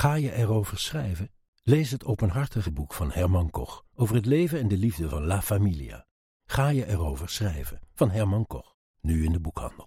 [0.00, 1.30] Ga je erover schrijven?
[1.62, 5.42] Lees het openhartige boek van Herman Koch over het leven en de liefde van La
[5.42, 6.06] Familia.
[6.44, 9.86] Ga je erover schrijven van Herman Koch, nu in de boekhandel.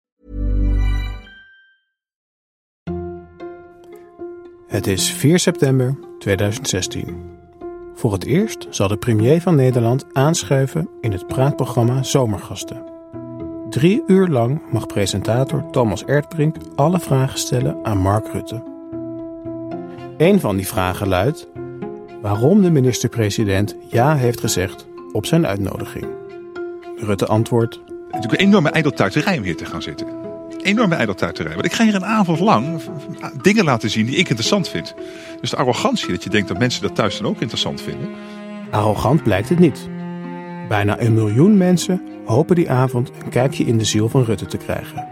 [4.71, 7.37] Het is 4 september 2016.
[7.95, 12.83] Voor het eerst zal de premier van Nederland aanschuiven in het praatprogramma Zomergasten.
[13.69, 18.63] Drie uur lang mag presentator Thomas Erdbrink alle vragen stellen aan Mark Rutte.
[20.17, 21.47] Een van die vragen luidt
[22.21, 26.07] waarom de minister-president ja heeft gezegd op zijn uitnodiging.
[26.95, 27.81] Rutte antwoordt.
[28.11, 30.20] Het is een enorme ijdeltuiterij om hier te gaan zitten.
[30.61, 31.53] Enorme ijdeltuiterij.
[31.53, 32.81] Want ik ga hier een avond lang
[33.41, 34.93] dingen laten zien die ik interessant vind.
[35.41, 38.09] Dus de arrogantie dat je denkt dat mensen dat thuis dan ook interessant vinden.
[38.71, 39.89] Arrogant blijkt het niet.
[40.67, 44.57] Bijna een miljoen mensen hopen die avond een kijkje in de ziel van Rutte te
[44.57, 45.07] krijgen.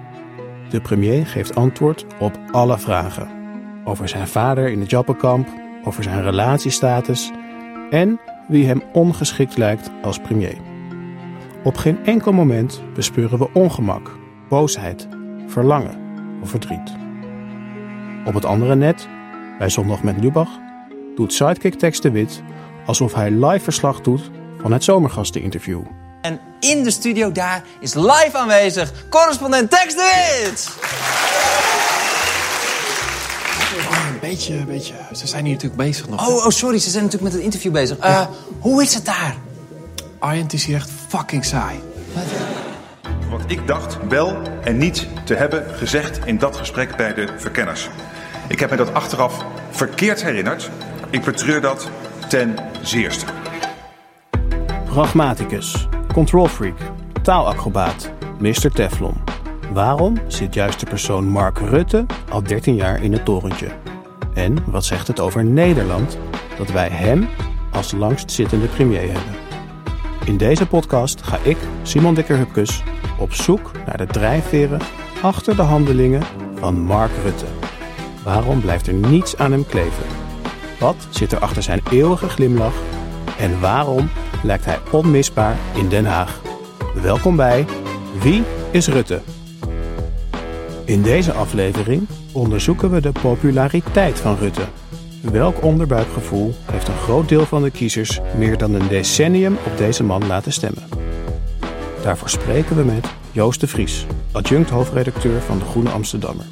[0.70, 3.30] De premier geeft antwoord op alle vragen
[3.84, 5.48] over zijn vader in het Jappenkamp,
[5.84, 7.32] over zijn relatiestatus
[7.90, 10.58] en wie hem ongeschikt lijkt als premier.
[11.64, 14.18] Op geen enkel moment bespeuren we ongemak,
[14.50, 15.08] boosheid,
[15.50, 15.98] verlangen
[16.42, 16.92] of verdriet.
[18.26, 19.08] Op het andere net,
[19.58, 20.60] bij Zondag met Lubach,
[21.16, 22.42] doet sidekick Tex de Wit
[22.86, 24.30] alsof hij live verslag doet
[24.62, 25.82] van het zomergasteninterview.
[26.22, 30.70] En in de studio daar is live aanwezig correspondent Tex de Wit!
[34.22, 34.94] een beetje, een beetje.
[35.12, 36.28] Ze zijn hier natuurlijk bezig nog.
[36.28, 37.98] Oh, oh, sorry, ze zijn natuurlijk met het interview bezig.
[38.06, 38.28] Uh,
[38.60, 39.36] Hoe is het daar?
[40.20, 41.80] Arjen, het is hier echt fucking saai.
[42.14, 42.24] Wat?
[43.30, 47.90] Wat ik dacht wel en niet te hebben gezegd in dat gesprek bij de verkenners.
[48.48, 50.70] Ik heb me dat achteraf verkeerd herinnerd.
[51.10, 51.90] Ik betreur dat
[52.28, 53.26] ten zeerste.
[54.86, 56.78] Pragmaticus, control freak,
[57.22, 58.72] taalacrobaat, Mr.
[58.74, 59.16] Teflon.
[59.74, 63.68] Waarom zit juist de persoon Mark Rutte al 13 jaar in het torentje?
[64.34, 66.18] En wat zegt het over Nederland
[66.58, 67.28] dat wij hem
[67.72, 69.36] als langstzittende premier hebben?
[70.26, 72.84] In deze podcast ga ik, Simon Dikker-Hupkes,
[73.20, 74.80] op zoek naar de drijfveren
[75.22, 76.24] achter de handelingen
[76.56, 77.46] van Mark Rutte.
[78.24, 80.04] Waarom blijft er niets aan hem kleven?
[80.80, 82.76] Wat zit er achter zijn eeuwige glimlach?
[83.38, 84.10] En waarom
[84.44, 86.42] lijkt hij onmisbaar in Den Haag?
[87.02, 87.66] Welkom bij
[88.22, 89.22] Wie is Rutte?
[90.86, 94.66] In deze aflevering onderzoeken we de populariteit van Rutte.
[95.22, 100.04] Welk onderbuikgevoel heeft een groot deel van de kiezers meer dan een decennium op deze
[100.04, 100.99] man laten stemmen?
[102.04, 106.46] Daarvoor spreken we met Joost de Vries, adjunct hoofdredacteur van de Groene Amsterdammer.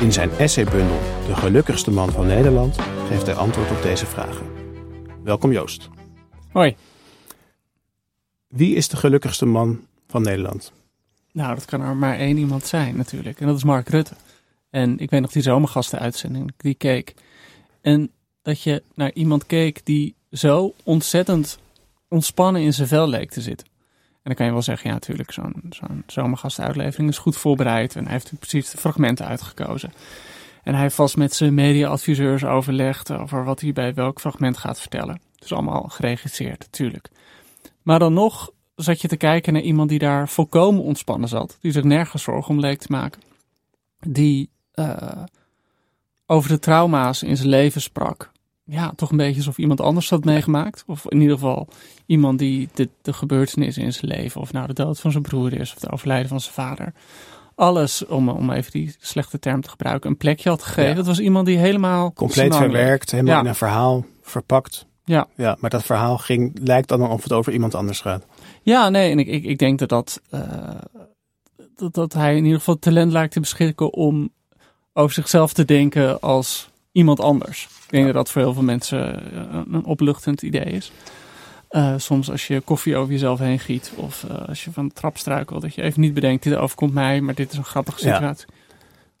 [0.00, 4.46] In zijn essaybundel De gelukkigste man van Nederland geeft hij antwoord op deze vragen.
[5.24, 5.88] Welkom Joost.
[6.52, 6.76] Hoi.
[8.48, 10.72] Wie is de gelukkigste man van Nederland?
[11.32, 13.40] Nou, dat kan er maar één iemand zijn natuurlijk.
[13.40, 14.14] En dat is Mark Rutte.
[14.70, 17.14] En ik weet nog die zomergastenuitzending die keek.
[17.80, 18.10] En
[18.42, 21.58] dat je naar iemand keek die zo ontzettend
[22.08, 23.67] ontspannen in zijn vel leek te zitten.
[24.28, 27.96] En dan kan je wel zeggen, ja natuurlijk, zo'n zo'n zomergastenuitlevering is goed voorbereid.
[27.96, 29.92] En hij heeft precies de fragmenten uitgekozen.
[30.62, 34.80] En hij heeft vast met zijn mediaadviseurs overlegd over wat hij bij welk fragment gaat
[34.80, 35.20] vertellen.
[35.38, 37.08] Dus allemaal geregisseerd, natuurlijk.
[37.82, 41.58] Maar dan nog zat je te kijken naar iemand die daar volkomen ontspannen zat.
[41.60, 43.22] Die zich nergens zorgen om leek te maken.
[44.00, 45.22] Die uh,
[46.26, 48.30] over de trauma's in zijn leven sprak.
[48.70, 50.84] Ja, toch een beetje alsof iemand anders dat meegemaakt.
[50.86, 51.68] Of in ieder geval
[52.06, 55.52] iemand die de, de gebeurtenissen in zijn leven, of nou de dood van zijn broer
[55.52, 56.92] is, of de overlijden van zijn vader.
[57.54, 60.90] Alles, om, om even die slechte term te gebruiken, een plekje had gegeven.
[60.90, 60.94] Ja.
[60.96, 62.12] Dat was iemand die helemaal...
[62.12, 63.40] Compleet verwerkt, helemaal Ja.
[63.40, 64.86] in een verhaal verpakt.
[65.04, 65.26] Ja.
[65.34, 68.24] ja, maar dat verhaal ging, lijkt dan of het over iemand anders gaat.
[68.62, 70.40] Ja, nee, en ik, ik, ik denk dat, dat, eh,
[71.76, 74.30] dat, dat hij in ieder geval talent lijkt te beschikken om
[74.92, 77.64] over zichzelf te denken als iemand anders.
[77.84, 80.92] Ik denk dat dat voor heel veel mensen eh, een, opluchtend idee is.
[81.68, 84.94] Eh, soms als je koffie over jezelf heen giet of eh, als je van de
[84.94, 88.06] trap struikelt, dat je even niet bedenkt, dit overkomt mij, maar dit is een grappige
[88.06, 88.14] Ja.
[88.14, 88.46] situatie.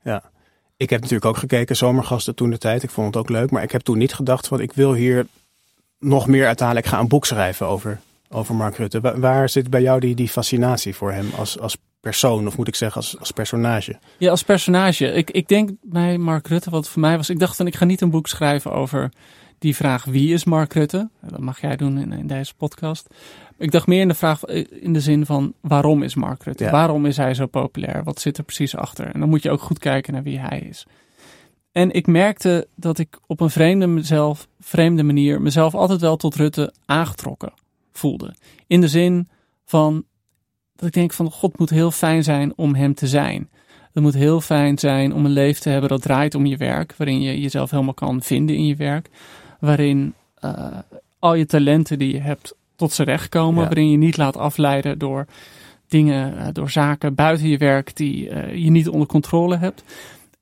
[0.02, 0.22] Ja.
[0.76, 2.82] Ik heb natuurlijk ook gekeken, Zomergasten toen de tijd.
[2.82, 5.26] Ik vond het ook leuk, maar ik heb toen niet gedacht van ik wil hier
[5.98, 9.00] nog meer uiteindelijk gaan een boek schrijven over, over Mark Rutte.
[9.00, 11.76] Wa- waar zit bij jou die, die fascinatie voor hem als, als
[12.08, 13.98] persoon, of moet ik zeggen als, als personage?
[14.18, 15.06] Ja, als personage.
[15.06, 17.84] Ik, ik denk bij Mark Rutte, wat voor mij was, ik dacht van ik ga
[17.84, 19.12] niet een boek schrijven over
[19.58, 21.10] die vraag wie is Mark Rutte.
[21.20, 23.06] Dat mag jij doen in, in deze podcast.
[23.58, 26.64] Ik dacht meer in de vraag in de zin van waarom is Mark Rutte?
[26.64, 26.70] Ja.
[26.70, 28.04] Waarom is hij zo populair?
[28.04, 29.06] Wat zit er precies achter?
[29.06, 30.86] En dan moet je ook goed kijken naar wie hij is.
[31.72, 36.34] En ik merkte dat ik op een vreemde, mezelf, vreemde manier mezelf altijd wel tot
[36.34, 37.52] Rutte aangetrokken
[37.92, 38.34] voelde.
[38.66, 39.28] In de zin
[39.64, 40.04] van
[40.78, 43.48] dat ik denk van God moet heel fijn zijn om hem te zijn.
[43.92, 46.94] Het moet heel fijn zijn om een leven te hebben dat draait om je werk,
[46.96, 49.08] waarin je jezelf helemaal kan vinden in je werk,
[49.60, 50.78] waarin eh,
[51.18, 53.66] al je talenten die je hebt tot z'n recht komen, Ja.
[53.66, 55.26] waarin je niet laat afleiden door
[55.88, 59.82] dingen, eh, door zaken buiten je werk die eh, je niet onder controle hebt.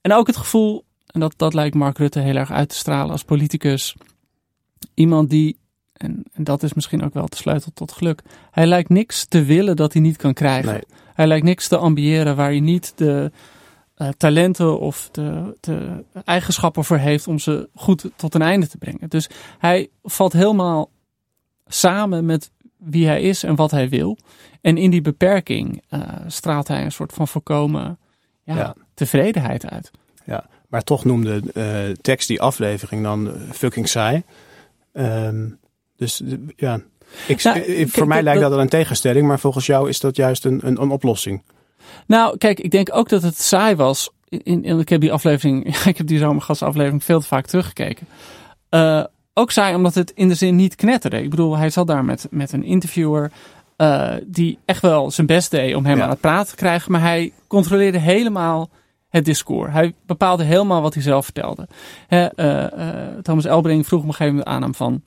[0.00, 3.10] En ook het gevoel, en dat, dat lijkt Mark Rutte heel erg uit te stralen
[3.10, 3.96] als politicus,
[4.94, 5.56] iemand die,
[5.96, 9.44] en, en dat is misschien ook wel de sleutel tot geluk, hij lijkt niks te
[9.44, 10.72] willen dat hij niet kan krijgen.
[10.72, 10.82] Nee.
[11.14, 13.30] Hij lijkt niks te ambiëren waar hij niet de
[13.94, 18.78] eh, talenten of de, de eigenschappen voor heeft om ze goed tot een einde te
[18.78, 19.08] brengen.
[19.08, 19.28] Dus
[19.58, 20.90] hij valt helemaal
[21.66, 24.18] samen met wie hij is en wat hij wil.
[24.60, 27.98] En in die beperking eh, straalt hij een soort van voorkomen
[28.42, 28.74] ja, Ja.
[28.94, 29.90] tevredenheid uit.
[30.24, 34.22] Ja, maar toch noemde eh tekst die aflevering dan fucking saai.
[34.92, 35.48] Ehm,
[35.96, 36.80] dus eh, ja,
[37.26, 40.16] ik, Nou, kijk, voor mij lijkt dat- dat een tegenstelling, maar volgens jou is dat
[40.16, 41.42] juist een, een, een oplossing.
[42.06, 44.10] Nou, kijk, ik denk ook dat het saai was.
[44.28, 48.06] In, in, ik heb die aflevering, ik heb die zomergastaflevering veel te vaak teruggekeken.
[48.68, 49.04] Eh,
[49.34, 51.22] ook saai omdat het in de zin niet knetterde.
[51.22, 53.30] Ik bedoel, hij zat daar met, met een interviewer
[53.76, 56.02] eh, die echt wel zijn best deed om hem Ja.
[56.04, 56.92] aan het praten te krijgen.
[56.92, 58.70] Maar hij controleerde helemaal
[59.08, 59.72] het discours.
[59.72, 61.68] Hij bepaalde helemaal wat hij zelf vertelde.
[62.06, 62.28] Hè,
[63.22, 65.02] Thomas Elbring vroeg op een gegeven moment aan hem van...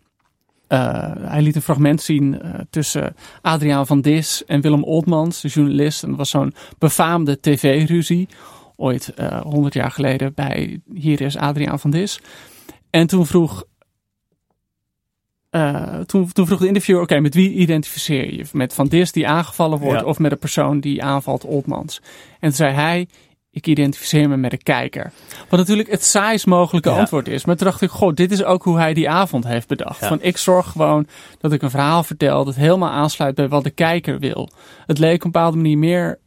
[0.70, 5.48] eh, hij liet een fragment zien eh, tussen Adriaan van Dis en Willem Oltmans, de
[5.48, 6.04] journalist.
[6.04, 8.28] En dat was zo'n befaamde tv-ruzie.
[8.76, 9.14] Ooit
[9.44, 12.20] honderd jaar geleden bij Hier is Adriaan van Dis.
[12.90, 13.64] En toen vroeg,
[15.50, 18.46] eh, toen, toen vroeg de interviewer, oké, met wie identificeer je?
[18.52, 20.06] Met Van Dis die aangevallen wordt Ja.
[20.06, 22.02] of met een persoon die aanvalt Oltmans?
[22.32, 23.08] En toen zei hij,
[23.52, 25.12] ik identificeer me met de kijker.
[25.50, 26.98] Wat natuurlijk het saaist mogelijke Ja.
[27.00, 27.46] antwoord is.
[27.46, 30.00] Maar toen dacht ik, goh, dit is ook hoe hij die avond heeft bedacht.
[30.00, 30.08] Ja.
[30.08, 31.08] Van ik zorg gewoon
[31.40, 34.50] dat ik een verhaal vertel dat helemaal aansluit bij wat de kijker wil.
[34.86, 36.20] Het leek op een bepaalde manier meer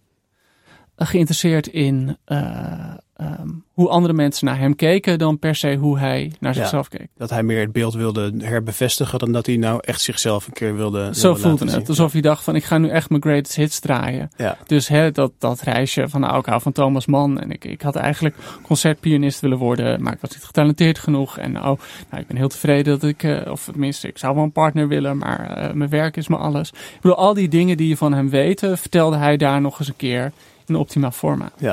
[0.97, 5.99] eh, geïnteresseerd in eh, ehm, hoe andere mensen naar hem keken dan per se hoe
[5.99, 6.59] hij naar Ja.
[6.61, 7.09] zichzelf keek.
[7.17, 10.77] Dat hij meer het beeld wilde herbevestigen dan dat hij nou echt zichzelf een keer
[10.77, 10.99] wilde.
[10.99, 11.73] wilde Zo laten voelde het.
[11.75, 11.87] zien.
[11.87, 14.31] Alsof hij dacht van ik ga nu echt mijn greatest hits draaien.
[14.37, 14.57] Ja.
[14.67, 17.41] Dus hè, dat, dat reisje van nou, ik hou van Thomas Mann.
[17.41, 20.03] En ik, ik had eigenlijk concertpianist willen worden.
[20.03, 21.39] Maar ik was niet getalenteerd genoeg.
[21.39, 21.77] En oh, nou,
[22.23, 25.17] ik ben heel tevreden dat ik, eh, of tenminste, ik zou wel een partner willen.
[25.17, 26.71] Maar eh, mijn werk is me alles.
[26.71, 29.89] Ik bedoel, al die dingen die je van hem weet, vertelde hij daar nog eens
[29.89, 30.33] een keer
[30.67, 31.51] in optima forma.
[31.59, 31.73] Eh,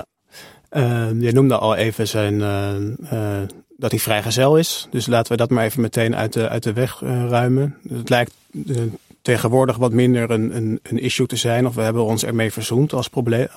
[1.19, 2.75] je noemde al even zijn, eh,
[3.11, 3.47] eh,
[3.77, 4.87] dat hij vrijgezel is.
[4.91, 7.77] Dus laten we dat maar even meteen uit de, uit de weg eh, ruimen.
[7.89, 8.33] Het lijkt
[9.21, 11.67] tegenwoordig wat minder een, een, een issue te zijn.
[11.67, 13.09] Of we hebben ons ermee verzoend als,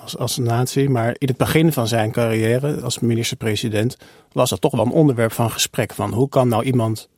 [0.03, 0.91] als, als natie.
[0.91, 3.97] Maar in het begin van zijn carrière als minister-president
[4.33, 5.93] was dat toch wel een onderwerp van gesprek.
[5.93, 7.09] Van hoe kan nou iemand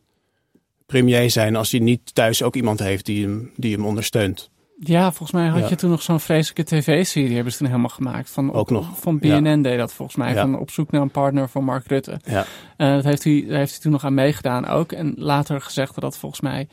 [0.87, 4.51] premier zijn als hij niet thuis ook iemand heeft die hem, die hem ondersteunt?
[4.88, 5.69] Ja, volgens mij had Ja.
[5.69, 8.31] je toen nog zo'n vreselijke tv-serie, hebben ze toen helemaal gemaakt.
[8.31, 11.49] Van, Ook nog, Van BNN deed dat volgens mij, van op zoek naar een partner
[11.49, 12.21] voor Mark Rutte.
[12.25, 12.45] Ja.
[12.76, 14.93] Eh, dat heeft hij, daar heeft hij toen nog aan meegedaan ook.
[14.93, 16.69] En later gezegd dat dat volgens mij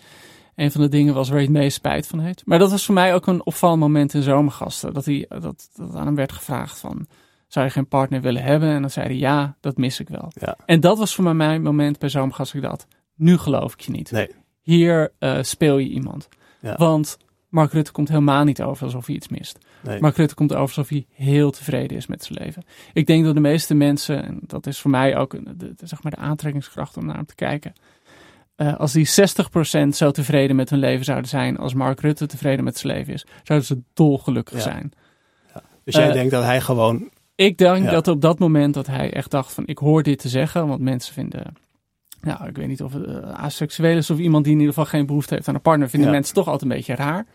[0.56, 2.42] een van de dingen was waar hij het meest spijt van heeft.
[2.46, 4.94] Maar dat was voor mij ook een opvallend moment in Zomergasten.
[4.94, 7.08] Dat, hij, dat, dat aan hem werd gevraagd van,
[7.48, 8.70] zou je geen partner willen hebben?
[8.70, 10.32] En dan zei hij, ja, dat mis ik wel.
[10.40, 10.56] Ja.
[10.66, 12.58] En dat was voor mij mijn moment bij Zomergasten.
[12.60, 14.12] Ik dacht, nu geloof ik je niet.
[14.12, 14.30] Nee.
[14.62, 16.28] Hier eh, speel je iemand.
[16.60, 16.76] Ja.
[16.78, 17.18] Want
[17.52, 19.58] Mark Rutte komt helemaal niet over alsof hij iets mist.
[19.84, 20.00] Nee.
[20.02, 22.64] Mark Rutte komt over alsof hij heel tevreden is met zijn leven.
[22.94, 26.04] Ik denk dat de meeste mensen, en dat is voor mij ook de, de- zeg
[26.04, 27.74] maar de aantrekkingskracht om naar hem te kijken,
[28.56, 32.64] eh, als die 60% zo tevreden met hun leven zouden zijn als Mark Rutte tevreden
[32.64, 34.62] met zijn leven is, zouden ze dolgelukkig Ja.
[34.64, 34.92] zijn.
[35.84, 37.10] Dus jij Eh, denkt dat hij gewoon...
[37.36, 37.92] Ik denk Ja.
[37.92, 40.82] dat op dat moment dat hij echt dacht van ik hoor dit te zeggen, want
[40.82, 41.54] mensen vinden,
[42.22, 44.90] nou ik weet niet of het uh, aseksueel is of iemand die in ieder geval
[44.90, 46.16] geen behoefte heeft aan een partner, vinden Ja.
[46.16, 47.26] mensen toch altijd een beetje raar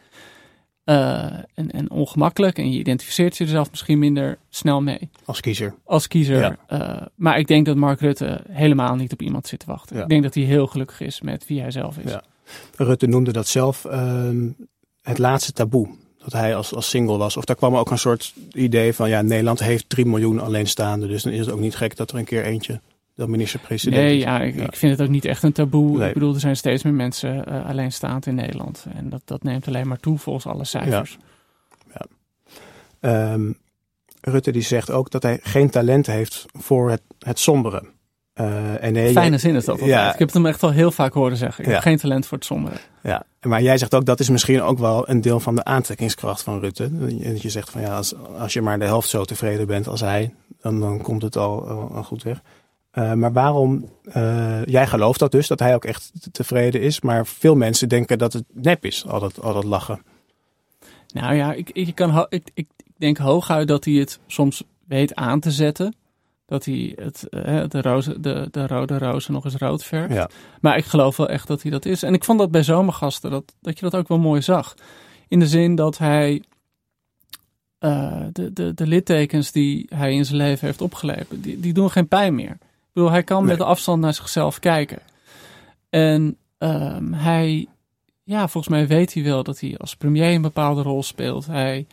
[0.85, 1.25] eh,
[1.55, 5.75] en, en ongemakkelijk en je identificeert je er zelf misschien minder snel mee Als kiezer.
[5.85, 6.41] als kiezer.
[6.41, 6.57] Ja.
[6.67, 9.97] Eh, maar ik denk dat Mark Rutte helemaal niet op iemand zit te wachten.
[9.97, 10.03] Ja.
[10.03, 12.11] Ik denk dat hij heel gelukkig is met wie hij zelf is.
[12.11, 12.23] Ja.
[12.77, 14.49] Rutte noemde dat zelf ehm,
[15.03, 15.89] het laatste taboe.
[16.19, 17.37] Dat hij als, als single was.
[17.37, 19.09] Of daar kwam ook een soort idee van...
[19.09, 21.09] ja, Nederland heeft 3 miljoen alleenstaanden.
[21.09, 22.81] Dus dan is het ook niet gek dat er een keer eentje...
[23.17, 25.99] de minister-president Nee, ja, ik, ik vind het ook niet echt een taboe.
[25.99, 26.09] Nee.
[26.09, 28.87] Ik bedoel, er zijn steeds meer mensen eh, alleenstaand in Nederland.
[28.95, 31.19] En dat, dat neemt alleen maar toe volgens alle cijfers.
[33.01, 33.53] Ehm,
[34.21, 37.83] Rutte die zegt ook dat hij geen talent heeft voor het, het sombere.
[38.33, 39.91] Eh, en nee, Fijne zin is dat altijd.
[39.91, 41.61] Ja, Ik heb het hem echt al heel vaak horen zeggen.
[41.65, 41.75] Ik Ja.
[41.75, 42.77] heb geen talent voor het sombere.
[43.03, 46.43] Ja, maar jij zegt ook dat is misschien ook wel een deel van de aantrekkingskracht
[46.43, 46.85] van Rutte.
[46.85, 50.01] En je zegt van ja, als, als je maar de helft zo tevreden bent als
[50.01, 52.43] hij, dan, dan komt het al, al, al goed weg.
[52.97, 57.01] Eh, maar waarom, eh, jij gelooft dat dus, dat hij ook echt tevreden is.
[57.01, 60.03] Maar veel mensen denken dat het nep is, al dat, al dat lachen.
[61.13, 65.41] Nou ja, ik, ik, kan, ik, ik denk hooguit dat hij het soms weet aan
[65.41, 65.95] te zetten.
[66.47, 70.15] Dat hij het, eh, de, roze, de, de rode rozen nog eens rood verft.
[70.15, 70.31] Ja.
[70.61, 72.03] Maar ik geloof wel echt dat hij dat is.
[72.03, 74.75] En ik vond dat bij zomergasten, dat, dat je dat ook wel mooi zag.
[75.29, 76.43] In de zin dat hij
[77.79, 81.91] eh, de, de, de littekens die hij in zijn leven heeft opgeleverd, die, die doen
[81.91, 82.59] geen pijn meer.
[82.97, 83.47] Bedoel, hij kan Nee.
[83.49, 84.99] met de afstand naar zichzelf kijken.
[85.91, 87.67] En ehm, hij,
[88.23, 91.47] ja, volgens mij weet hij wel dat hij als premier een bepaalde rol speelt.
[91.47, 91.87] Hij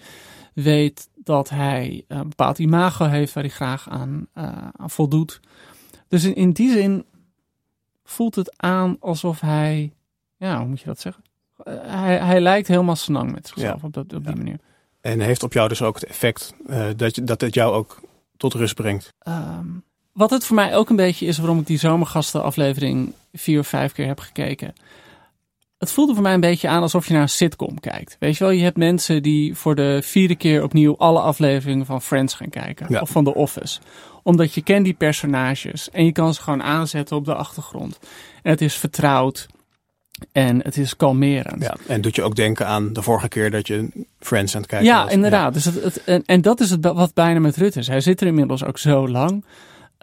[0.53, 5.39] weet dat hij een bepaald imago heeft waar hij graag aan, eh, aan voldoet.
[6.07, 7.05] Dus in, in die zin
[8.03, 9.93] voelt het aan alsof hij,
[10.37, 11.23] ja, hoe moet je dat zeggen?
[11.63, 13.87] Eh, hij, hij lijkt helemaal senang met zichzelf Ja.
[13.87, 14.37] op, dat, op die Ja.
[14.37, 14.59] manier.
[15.01, 18.01] En heeft op jou dus ook het effect eh, dat, je, dat het jou ook
[18.37, 19.13] tot rust brengt.
[19.19, 19.67] Ehm,
[20.13, 23.91] wat het voor mij ook een beetje is waarom ik die zomergastenaflevering vier of vijf
[23.91, 24.73] keer heb gekeken.
[25.77, 28.15] Het voelde voor mij een beetje aan alsof je naar een sitcom kijkt.
[28.19, 32.01] Weet je wel, je hebt mensen die voor de vierde keer opnieuw alle afleveringen van
[32.01, 32.85] Friends gaan kijken.
[32.89, 33.01] Ja.
[33.01, 33.79] Of van The Office.
[34.23, 37.99] Omdat je kent die personages en je kan ze gewoon aanzetten op de achtergrond.
[38.41, 39.47] En het is vertrouwd
[40.31, 41.61] en het is kalmerend.
[41.63, 41.75] Ja.
[41.87, 44.87] En doet je ook denken aan de vorige keer dat je Friends aan het kijken
[44.87, 45.13] Ja, was.
[45.13, 45.53] inderdaad.
[45.53, 47.87] Dus het, het, en, en dat is het wat bijna met Rutte is.
[47.87, 49.45] Hij zit er inmiddels ook zo lang.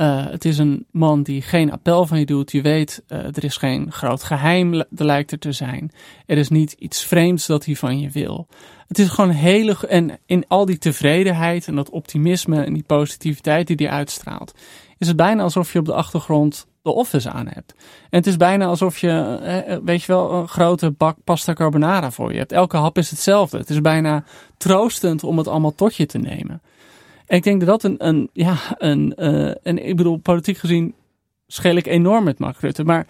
[0.00, 2.52] Eh, het is een man die geen appel van je doet.
[2.52, 5.92] Je weet, eh, er is geen groot geheim, er lijkt er te zijn.
[6.26, 8.47] Er is niet iets vreemds dat hij van je wil.
[8.88, 9.76] Het is gewoon hele.
[9.88, 14.54] En in al die tevredenheid en dat optimisme en die positiviteit die hij uitstraalt,
[14.99, 17.75] is het bijna alsof je op de achtergrond de office aan hebt.
[18.11, 22.11] En het is bijna alsof je, eh, weet je wel, een grote bak pasta carbonara
[22.11, 22.52] voor je hebt.
[22.52, 23.59] Elke hap is hetzelfde.
[23.59, 24.25] Het is bijna
[24.57, 26.62] troostend om het allemaal tot je te nemen.
[27.31, 30.95] En ik denk dat dat een, een ja, een, eh, en ik bedoel, politiek gezien
[31.47, 33.07] scheel ik enorm met Mark Rutte, maar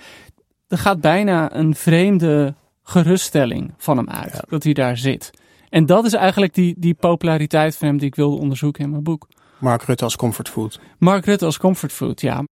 [0.69, 4.43] er gaat bijna een vreemde geruststelling van hem uit, Ja.
[4.49, 5.31] dat hij daar zit.
[5.69, 9.03] En dat is eigenlijk die, die populariteit van hem die ik wilde onderzoeken in mijn
[9.03, 9.29] boek.
[9.59, 10.81] Mark Rutte als comfortfood.
[10.99, 12.45] Mark Rutte als comfortfood, ja.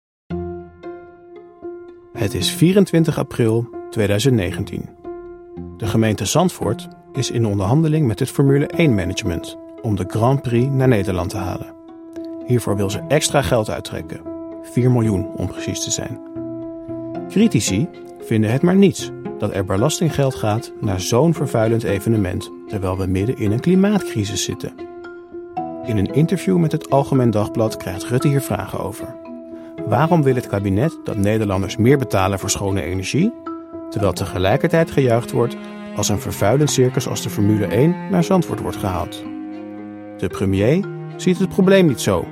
[2.12, 4.88] Het is 24 april 2019.
[5.76, 10.68] De gemeente Zandvoort is in onderhandeling met het Formule 1 management om de Grand Prix
[10.70, 11.74] naar Nederland te halen.
[12.46, 14.20] Hiervoor wil ze extra geld uittrekken,
[14.62, 16.20] 4 miljoen om precies te zijn.
[17.28, 17.88] Critici
[18.20, 23.38] vinden het maar niets dat er belastinggeld gaat naar zo'n vervuilend evenement, terwijl we midden
[23.38, 24.72] in een klimaatcrisis zitten.
[25.84, 29.14] In een interview met het Algemeen Dagblad krijgt Rutte hier vragen over.
[29.86, 33.32] Waarom wil het kabinet dat Nederlanders meer betalen voor schone energie,
[33.90, 35.56] terwijl tegelijkertijd gejuicht wordt
[35.96, 39.37] als een vervuilend circus als de Formule 1 naar Zandvoort wordt gehaald?
[40.18, 40.84] De premier
[41.16, 42.26] ziet het probleem niet zo.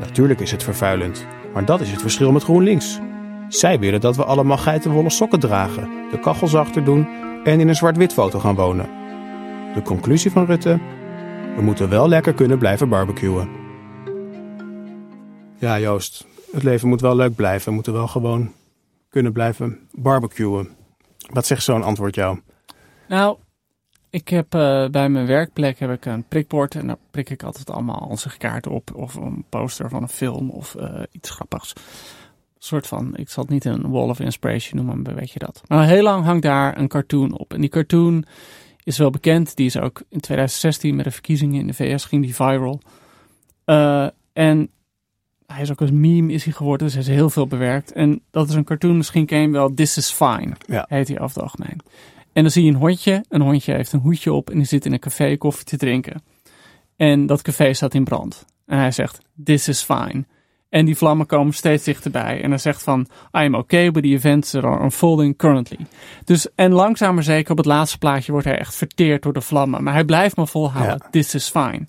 [0.00, 2.98] Natuurlijk is het vervuilend, maar dat is het verschil met GroenLinks.
[3.48, 7.08] Zij willen dat we allemaal geitenwolle sokken dragen, de kachels achter doen
[7.44, 8.88] en in een zwart-wit foto gaan wonen.
[9.74, 10.78] De conclusie van Rutte?
[11.56, 13.48] We moeten wel lekker kunnen blijven barbecuen.
[15.58, 17.68] Ja, Joost, het leven moet wel leuk blijven.
[17.68, 18.52] We moeten wel gewoon
[19.08, 20.68] kunnen blijven barbecuen.
[21.32, 22.38] Wat zegt zo'n antwoord jou?
[23.08, 23.36] Nou,
[24.10, 27.70] ik heb eh, bij mijn werkplek heb ik een prikbord en daar prik ik altijd
[27.70, 28.94] allemaal onze kaarten op.
[28.94, 31.72] Of een poster van een film of eh, iets grappigs.
[31.74, 35.38] Een soort van, ik zal het niet een wall of inspiration noemen, maar weet je
[35.38, 35.62] dat.
[35.66, 37.54] Maar heel lang hangt daar een cartoon op.
[37.54, 38.24] En die cartoon
[38.84, 39.56] is wel bekend.
[39.56, 42.80] Die is ook in 2016 met de verkiezingen in de VS ging die viral.
[43.64, 44.70] Eh, en
[45.46, 47.92] hij is ook als meme is hij geworden, dus hij is heel veel bewerkt.
[47.92, 50.84] En dat is een cartoon, misschien ken je hem wel, This is Fine, Ja.
[50.88, 51.80] heet hij over het algemeen.
[52.32, 54.86] En dan zie je een hondje, een hondje heeft een hoedje op en die zit
[54.86, 56.22] in een café koffie te drinken.
[56.96, 58.44] En dat café staat in brand.
[58.66, 60.24] En hij zegt, this is fine.
[60.68, 62.42] En die vlammen komen steeds dichterbij.
[62.42, 63.00] En hij zegt van,
[63.32, 65.78] I am okay with the events that are unfolding currently.
[66.24, 69.40] Dus, en langzaam maar zeker op het laatste plaatje wordt hij echt verteerd door de
[69.40, 69.82] vlammen.
[69.82, 71.10] Maar hij blijft maar volhouden, Ja.
[71.10, 71.86] this is fine.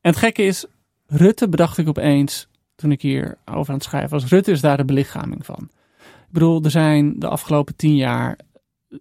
[0.00, 0.66] En het gekke is,
[1.06, 4.76] Rutte bedacht ik opeens, toen ik hier over aan het schrijven was, Rutte is daar
[4.76, 5.68] de belichaming van.
[6.00, 8.38] Ik bedoel, er zijn de afgelopen tien jaar,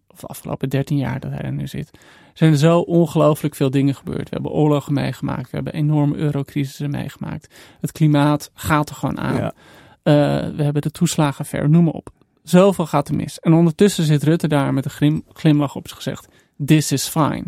[0.08, 1.92] of de afgelopen dertien jaar dat hij er nu zit,
[2.34, 4.24] zijn er zo ongelooflijk veel dingen gebeurd.
[4.30, 7.54] We hebben oorlogen meegemaakt, we hebben enorme eurocrisissen meegemaakt.
[7.82, 9.36] Het klimaat gaat er gewoon aan.
[9.36, 9.54] Ja.
[10.04, 10.14] Eh,
[10.56, 12.10] we hebben de toeslagenaffaire, noem maar op.
[12.44, 13.40] Zoveel gaat er mis.
[13.40, 16.28] En ondertussen zit Rutte daar met een glim- glimlach op zich gezegd,
[16.66, 17.44] this is fine.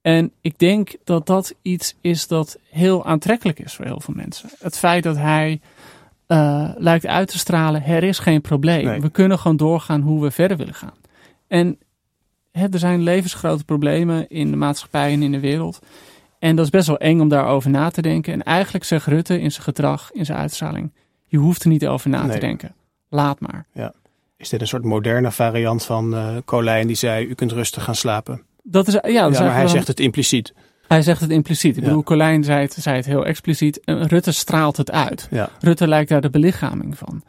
[0.00, 4.48] En ik denk dat dat iets is dat heel aantrekkelijk is voor heel veel mensen.
[4.58, 5.60] Het feit dat hij
[6.26, 8.84] eh, lijkt uit te stralen, er is geen probleem.
[8.84, 9.00] Nee.
[9.00, 10.92] We kunnen gewoon doorgaan hoe we verder willen gaan.
[11.48, 11.78] En
[12.52, 15.78] hè, er zijn levensgrote problemen in de maatschappij en in de wereld.
[16.38, 18.32] En dat is best wel eng om daarover na te denken.
[18.32, 20.92] En eigenlijk zegt Rutte in zijn gedrag, in zijn uitstraling,
[21.26, 22.74] je hoeft er niet over na te denken.
[23.08, 23.66] Laat maar.
[24.36, 27.94] Is dit een soort moderne variant van eh Colijn die zei, u kunt rustig gaan
[27.94, 28.42] slapen?
[28.62, 30.54] Dat is, ja, dat is Ja, maar hij zegt het impliciet.
[30.88, 31.76] hij zegt het impliciet.
[31.76, 31.88] Ik Ja.
[31.88, 33.80] bedoel, Colijn zei het, zei het heel expliciet.
[33.84, 35.28] En Rutte straalt het uit.
[35.30, 35.48] Ja.
[35.60, 37.22] Rutte lijkt daar de belichaming van.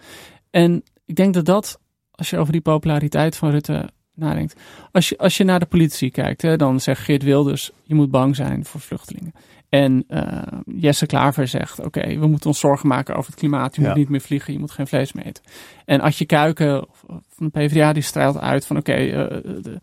[0.49, 1.79] En ik denk dat dat,
[2.11, 4.55] als je over die populariteit van Rutte nadenkt.
[4.91, 8.11] Als je, als je naar de politie kijkt, hè, dan zegt Geert Wilders, je moet
[8.11, 9.33] bang zijn voor vluchtelingen.
[9.69, 13.75] En eh, Jesse Klaver zegt, oké, we moeten ons zorgen maken over het klimaat.
[13.75, 13.87] Je Ja.
[13.87, 15.43] moet niet meer vliegen, je moet geen vlees meer eten.
[15.85, 19.27] En Adje Kuiken van de PvdA, die straalt uit van, oké, eh,
[19.63, 19.79] de,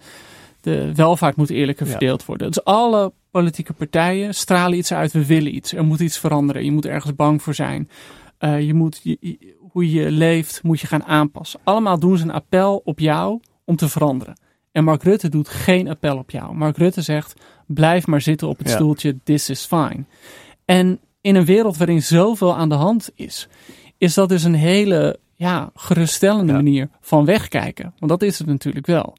[0.60, 1.90] de welvaart moet eerlijker Ja.
[1.90, 2.46] verdeeld worden.
[2.46, 5.72] Dus alle politieke partijen stralen iets uit, we willen iets.
[5.72, 7.88] Er moet iets veranderen, je moet ergens bang voor zijn.
[8.38, 11.60] Eh, je moet je, je- hoe je leeft, moet je gaan aanpassen.
[11.64, 14.38] Allemaal doen ze een appel op jou om te veranderen.
[14.72, 16.54] En Mark Rutte doet geen appel op jou.
[16.54, 17.34] Mark Rutte zegt,
[17.66, 18.74] blijf maar zitten op het Ja.
[18.74, 20.04] stoeltje, this is fine.
[20.64, 23.48] En in een wereld waarin zoveel aan de hand is,
[23.98, 26.58] is dat dus een hele ja, geruststellende Ja.
[26.58, 27.94] manier van wegkijken.
[27.98, 29.16] Want dat is het natuurlijk wel.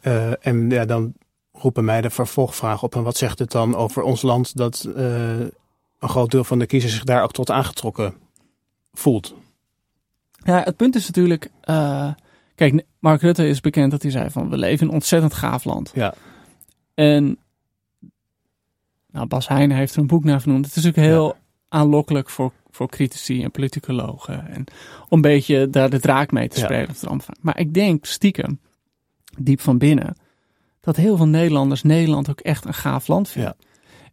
[0.00, 1.12] Eh, en ja, dan
[1.52, 2.94] roepen mij de vervolgvraag op.
[2.94, 5.38] En wat zegt het dan over ons land dat eh,
[5.98, 8.14] een groot deel van de kiezers zich daar ook tot aangetrokken
[8.92, 9.34] voelt?
[10.44, 11.50] Ja, het punt is natuurlijk.
[11.60, 12.10] eh,
[12.56, 15.64] kijk, Mark Rutte is bekend dat hij zei van we leven in een ontzettend gaaf
[15.64, 15.90] land.
[15.94, 16.14] Ja.
[16.94, 17.38] En
[19.10, 20.66] nou, Bas Heijnen heeft er een boek naar vernoemd.
[20.66, 21.36] Het is natuurlijk heel
[21.68, 24.48] aanlokkelijk voor, voor critici en politicologen.
[24.48, 24.64] En
[25.08, 26.64] om een beetje daar de draak mee te Ja.
[26.64, 26.94] spelen.
[26.94, 27.20] Van.
[27.40, 28.60] Maar ik denk stiekem,
[29.38, 30.16] diep van binnen,
[30.80, 33.56] dat heel veel Nederlanders Nederland ook echt een gaaf land vinden.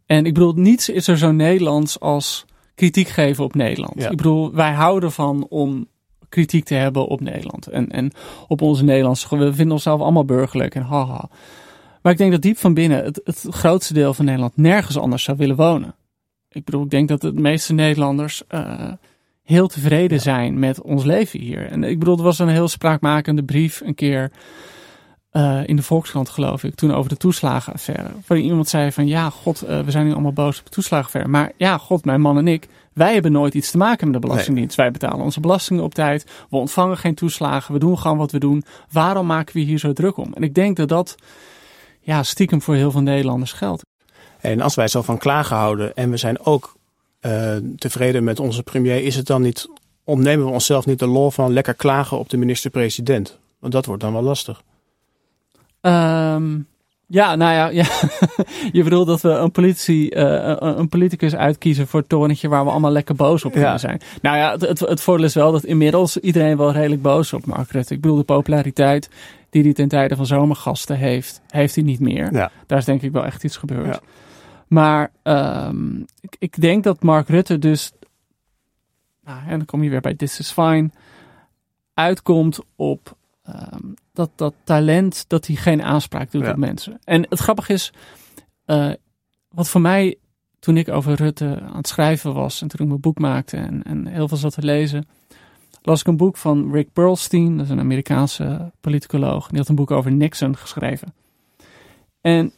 [0.06, 4.00] En ik bedoel, niets is er zo Nederlands als kritiek geven op Nederland.
[4.00, 4.10] Ja.
[4.10, 5.86] Ik bedoel, wij houden van om
[6.34, 7.66] kritiek te hebben op Nederland.
[7.66, 8.12] En, en
[8.48, 9.36] op onze Nederlandse.
[9.36, 11.28] We vinden onszelf allemaal burgerlijk en haha.
[12.02, 15.22] Maar ik denk dat diep van binnen het, het grootste deel van Nederland nergens anders
[15.22, 15.94] zou willen wonen.
[16.48, 18.92] Ik bedoel, ik denk dat de meeste Nederlanders eh,
[19.42, 21.66] heel tevreden zijn met ons leven hier.
[21.66, 24.30] En ik bedoel, er was een heel spraakmakende brief een keer
[25.34, 28.08] eh, in de Volkskrant, geloof ik, toen over de toeslagenaffaire.
[28.26, 31.30] Waarin iemand zei van, ja, god, eh, we zijn nu allemaal boos op de toeslagenaffaire.
[31.30, 34.26] Maar ja, god, mijn man en ik, wij hebben nooit iets te maken met de
[34.26, 34.76] Belastingdienst.
[34.76, 36.26] Wij betalen onze belastingen op tijd.
[36.50, 37.72] We ontvangen geen toeslagen.
[37.72, 38.64] We doen gewoon wat we doen.
[38.90, 40.32] Waarom maken we hier zo druk om?
[40.34, 41.14] En ik denk dat dat
[42.00, 43.82] ja, stiekem voor heel veel Nederlanders geldt.
[44.40, 46.74] En als wij zo van klagen houden en we zijn ook
[47.20, 49.68] eh, tevreden met onze premier, is het dan niet,
[50.04, 53.38] ontnemen we onszelf niet de lol van lekker klagen op de minister-president?
[53.58, 54.62] Want dat wordt dan wel lastig.
[55.84, 56.58] Ehm,
[57.06, 57.86] ja, nou ja, ja.
[58.72, 62.70] je bedoelt dat we een, politici, eh, een, politicus uitkiezen voor het torentje waar we
[62.70, 63.78] allemaal lekker boos op kunnen Ja.
[63.78, 64.00] zijn.
[64.22, 67.46] Nou ja, het, het, het voordeel is wel dat inmiddels iedereen wel redelijk boos op
[67.46, 67.94] Mark Rutte.
[67.94, 69.10] Ik bedoel, de populariteit
[69.50, 72.32] die hij ten tijde van zomergasten heeft, heeft hij niet meer.
[72.32, 72.50] Ja.
[72.66, 73.86] Daar is denk ik wel echt iets gebeurd.
[73.94, 74.00] Ja.
[74.68, 77.92] Maar ehm, ik, ik denk dat Mark Rutte dus,
[79.24, 80.90] nou, en dan kom je weer bij This is Fine,
[81.94, 86.50] uitkomt op ehm, dat, dat talent, dat hij geen aanspraak doet Ja.
[86.50, 86.98] op mensen.
[87.04, 87.92] En het grappige is,
[88.64, 88.90] eh,
[89.48, 90.16] wat voor mij,
[90.58, 93.82] toen ik over Rutte aan het schrijven was en toen ik mijn boek maakte en,
[93.82, 95.06] en heel veel zat te lezen,
[95.82, 99.48] las ik een boek van Rick Perlstein, dat is een Amerikaanse politicoloog.
[99.48, 101.14] Die had een boek over Nixon geschreven.
[102.20, 102.52] En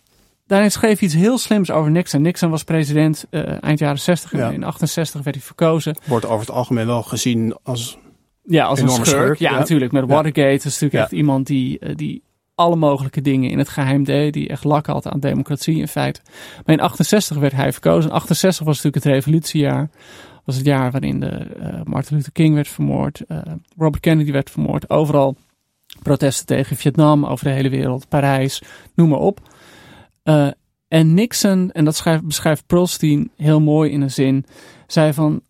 [0.47, 2.23] daarin schreef hij iets heel slims over Nixon.
[2.23, 4.51] Nixon was president eh, eind jaren 60 en Ja.
[4.51, 5.97] in 68 werd hij verkozen.
[6.07, 7.99] Wordt over het algemeen wel gezien als
[8.47, 9.07] Ja, als een schurk.
[9.07, 9.59] schurk, Ja, ja.
[9.59, 9.93] natuurlijk.
[9.93, 10.15] Met Ja.
[10.15, 11.01] Watergate is natuurlijk Ja.
[11.01, 12.23] echt iemand die, eh, die
[12.55, 14.33] alle mogelijke dingen in het geheim deed.
[14.33, 16.21] Die echt lak had aan democratie in feite.
[16.65, 18.11] Maar in 68 werd hij verkozen.
[18.11, 19.91] 68 was natuurlijk het revolutiejaar.
[20.45, 23.23] Was het jaar waarin de, uh, Martin Luther King werd vermoord.
[23.29, 23.39] Uh,
[23.77, 24.91] Robert Kennedy werd vermoord.
[24.91, 25.37] Overal
[26.03, 28.09] protesten tegen Vietnam over de hele wereld.
[28.09, 28.63] Parijs,
[28.95, 29.41] noem maar op.
[30.25, 30.49] Uh,
[30.89, 34.45] en Nixon, en dat schrijft, beschrijft Prolstein heel mooi in een zin,
[34.87, 35.41] zei van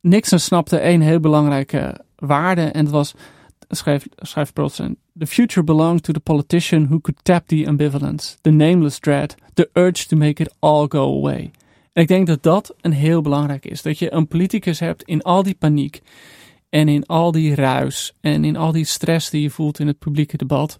[0.00, 3.14] Nixon snapte één heel belangrijke waarde en dat was,
[3.68, 4.54] schrijft, schrijft
[5.18, 9.68] the future belonged to the politician who could tap the ambivalence, the nameless dread, the
[9.72, 11.50] urge to make it all go away.
[11.92, 15.22] En ik denk dat dat een heel belangrijk is, dat je een politicus hebt in
[15.22, 16.02] al die paniek
[16.68, 19.98] en in al die ruis en in al die stress die je voelt in het
[19.98, 20.78] publieke debat,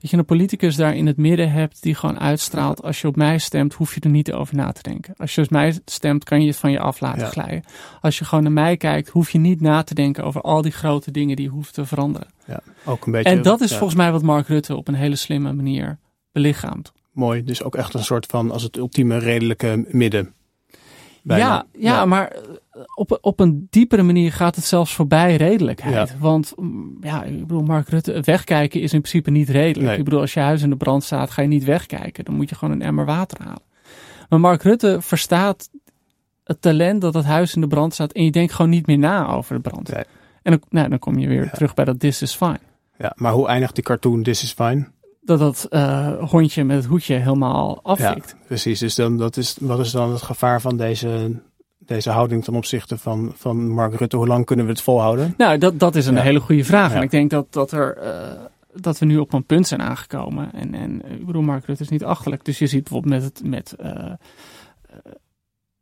[0.00, 2.82] dat je een politicus daar in het midden hebt die gewoon uitstraalt.
[2.82, 5.14] Als je op mij stemt, hoef je er niet over na te denken.
[5.16, 7.64] Als je op mij stemt, kan je het van je af laten glijden.
[8.00, 10.72] Als je gewoon naar mij kijkt, hoef je niet na te denken over al die
[10.72, 12.28] grote dingen die je hoeft te veranderen.
[12.46, 13.30] Ja, ook een beetje.
[13.30, 15.98] En dat is volgens mij wat Mark Rutte op een hele slimme manier
[16.32, 16.92] belichaamt.
[17.12, 20.32] Mooi, dus ook echt een soort van als het ultieme redelijke midden.
[21.36, 22.36] Ja, ja, maar
[22.94, 26.18] op, op een diepere manier gaat het zelfs voorbij redelijkheid.
[26.18, 29.98] Want mm, ja, ik bedoel, Mark Rutte, wegkijken is in principe niet redelijk.
[29.98, 32.24] Ik bedoel, als je huis in de brand staat, ga je niet wegkijken.
[32.24, 33.62] Dan moet je gewoon een emmer water halen.
[34.28, 35.70] Maar Mark Rutte verstaat
[36.44, 38.98] het talent dat het huis in de brand staat en je denkt gewoon niet meer
[38.98, 39.92] na over de brand.
[39.92, 40.04] En
[40.42, 42.60] dan, nou, dan kom je weer terug bij dat This is Fine.
[42.98, 44.86] Ja, maar hoe eindigt die cartoon This is Fine?
[45.28, 48.34] Dat dat uh, hondje met het hoedje helemaal afvikt.
[48.38, 48.78] Ja, precies.
[48.78, 51.32] Dus dan, dat is, wat is dan het gevaar van deze,
[51.78, 54.16] deze houding ten opzichte van, van Mark Rutte?
[54.16, 55.34] Hoe lang kunnen we het volhouden?
[55.36, 56.94] Nou, dat, dat is een hele goede vraag.
[56.94, 60.52] En ik denk dat, dat, er, uh, dat we nu op een punt zijn aangekomen.
[60.52, 62.44] En, en ik bedoel, Mark Rutte is niet achterlijk.
[62.44, 64.12] Dus je ziet bijvoorbeeld met het, met, uh,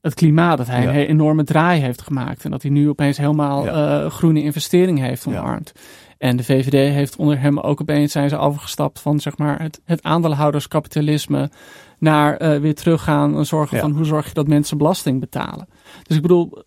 [0.07, 2.45] het klimaat dat hij een enorme draai heeft gemaakt.
[2.45, 5.73] En dat hij nu opeens helemaal groene investering heeft omarmd.
[6.19, 9.81] En de VVD heeft onder hem ook opeens zijn ze overgestapt van zeg maar het,
[9.85, 11.51] het aandeelhouderskapitalisme
[11.99, 15.69] naar uh, weer teruggaan en zorgen van hoe zorg je dat mensen belasting betalen.
[16.03, 16.65] Dus ik bedoel,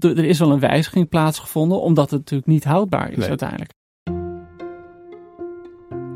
[0.00, 3.72] er is wel een wijziging plaatsgevonden, omdat het natuurlijk niet houdbaar is uiteindelijk.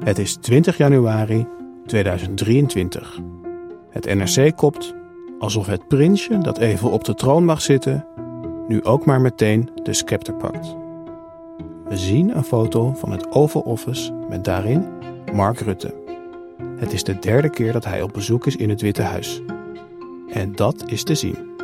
[0.04, 1.46] Het is 20 januari
[1.86, 3.20] 2023.
[3.90, 4.94] Het NRC kopt
[5.38, 8.06] alsof het prinsje dat even op de troon mag zitten,
[8.68, 10.76] nu ook maar meteen de scepter pakt.
[11.88, 14.86] We zien een foto van het Oval Office met daarin
[15.32, 15.94] Mark Rutte.
[16.76, 19.42] Het is de derde keer dat hij op bezoek is in het Witte Huis.
[20.32, 21.54] En dat is te zien.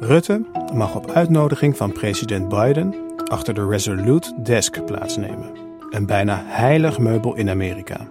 [0.00, 5.50] Rutte mag op uitnodiging van president Biden achter de Resolute Desk plaatsnemen.
[5.90, 8.08] Een bijna heilig meubel in Amerika.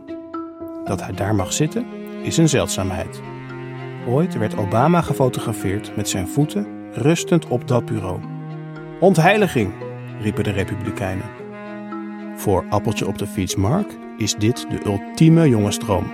[0.85, 1.85] Dat hij daar mag zitten
[2.21, 3.32] is een zeldzaamheid.
[4.07, 8.19] Ooit werd Obama gefotografeerd met zijn voeten rustend op dat bureau.
[8.99, 9.73] Ontheiliging,
[10.21, 11.25] riepen de Republikeinen.
[12.35, 13.87] Voor Appeltje op de fiets Mark
[14.17, 16.11] is dit de ultieme jongensdroom.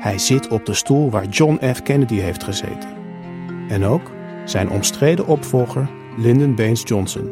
[0.00, 1.82] Hij zit op de stoel waar John F.
[1.82, 2.88] Kennedy heeft gezeten.
[3.68, 4.10] En ook
[4.44, 7.30] zijn omstreden opvolger Lyndon Baines Johnson,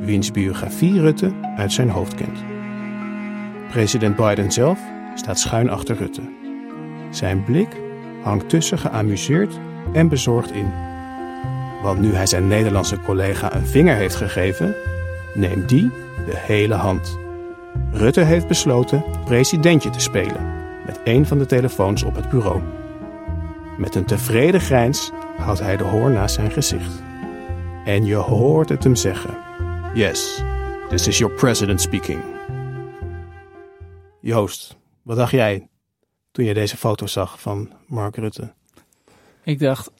[0.00, 2.44] wiens biografie Rutte uit zijn hoofd kent.
[3.68, 4.80] President Biden zelf
[5.14, 6.22] staat schuin achter Rutte.
[7.10, 7.82] Zijn blik
[8.24, 9.58] hangt tussen geamuseerd
[9.92, 10.72] en bezorgd in.
[11.82, 14.74] Want nu hij zijn Nederlandse collega een vinger heeft gegeven,
[15.34, 15.90] neemt die
[16.26, 17.18] de hele hand.
[17.92, 20.52] Rutte heeft besloten presidentje te spelen
[20.86, 22.60] met een van de telefoons op het bureau.
[23.78, 27.02] Met een tevreden grijns houdt hij de hoorn naast zijn gezicht.
[27.84, 29.36] En je hoort het hem zeggen:
[29.94, 30.42] Yes,
[30.88, 32.22] this is your president speaking.
[34.20, 35.68] Joost, wat dacht jij
[36.34, 38.52] toen je deze foto zag van Mark Rutte?
[39.44, 39.90] Ik dacht,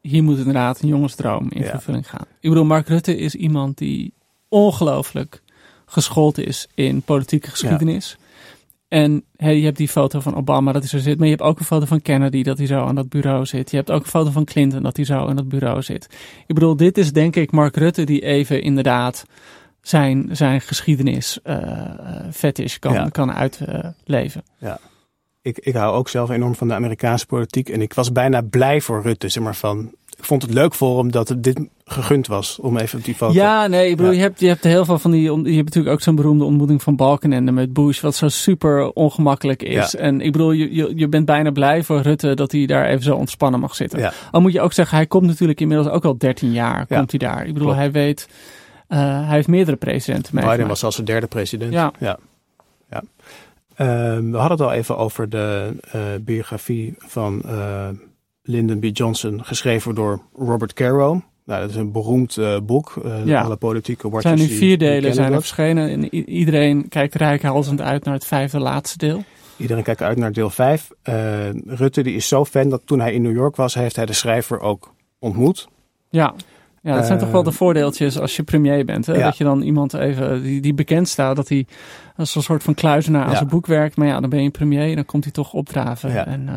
[0.00, 2.26] hier moet inderdaad een jongensdroom in vervulling gaan.
[2.40, 4.14] Ik bedoel, Mark Rutte is iemand die
[4.48, 5.42] ongelooflijk
[5.86, 8.16] geschoold is in politieke geschiedenis.
[8.88, 11.18] En hey, je hebt die foto van Obama dat hij zo zit.
[11.18, 13.70] Maar je hebt ook een foto van Kennedy dat hij zo aan dat bureau zit.
[13.70, 16.06] Je hebt ook een foto van Clinton dat hij zo aan dat bureau zit.
[16.46, 19.24] Ik bedoel, dit is denk ik Mark Rutte die even inderdaad
[19.80, 21.90] zijn, zijn geschiedenis uh,
[22.32, 24.42] fetish kan, kan uitleven.
[24.58, 24.78] ja.
[25.46, 27.68] Ik, ik hou ook zelf enorm van de Amerikaanse politiek.
[27.68, 29.28] En ik was bijna blij voor Rutte.
[29.28, 32.76] Zeg maar van, ik vond het leuk voor hem dat het dit gegund was om
[32.76, 33.32] even op die foto.
[33.32, 35.22] Ja, nee, ik bedoel, je, hebt, je hebt heel veel van die.
[35.22, 39.62] Je hebt natuurlijk ook zo'n beroemde ontmoeting van Balkenende met Bush, wat zo super ongemakkelijk
[39.62, 39.96] is.
[39.96, 43.02] En ik bedoel, je, je, je bent bijna blij voor Rutte dat hij daar even
[43.02, 43.98] zo ontspannen mag zitten.
[43.98, 44.12] Ja.
[44.30, 46.86] Al moet je ook zeggen, hij komt natuurlijk inmiddels ook al 13 jaar.
[46.86, 47.46] Komt hij daar?
[47.46, 48.28] Ik bedoel, hij weet.
[48.88, 50.44] Uh, hij heeft meerdere presidenten mee.
[50.44, 51.72] Biden was als de derde president.
[51.72, 51.92] Ja.
[51.98, 52.18] ja.
[53.80, 53.86] Uh,
[54.16, 57.88] we hadden het al even over de uh, biografie van uh,
[58.42, 58.84] Lyndon B.
[58.92, 61.22] Johnson, geschreven door Robert Caro.
[61.44, 63.00] Nou, dat is een beroemd uh, boek.
[63.24, 63.42] Ja.
[63.42, 64.32] Alle politieke watchers.
[64.32, 65.90] Er zijn nu vier delen zijn er verschenen.
[65.90, 69.24] En iedereen kijkt rijkhalsend uit naar het vijfde laatste deel.
[69.56, 70.90] Iedereen kijkt uit naar deel 5.
[71.08, 71.14] Uh,
[71.66, 74.12] Rutte die is zo fan dat toen hij in New York was, heeft hij de
[74.12, 75.68] schrijver ook ontmoet.
[76.10, 76.34] Ja.
[76.86, 79.06] Ja, dat zijn toch wel de voordeeltjes als je premier bent.
[79.06, 79.18] Hè?
[79.18, 81.66] Dat je dan iemand even die, die bekend staat, dat hij
[82.16, 83.96] als een soort van kluizenaar aan zijn boek werkt.
[83.96, 86.12] Maar ja, dan ben je premier, dan komt hij toch opdraven.
[86.12, 86.26] Ja.
[86.26, 86.54] En, uh...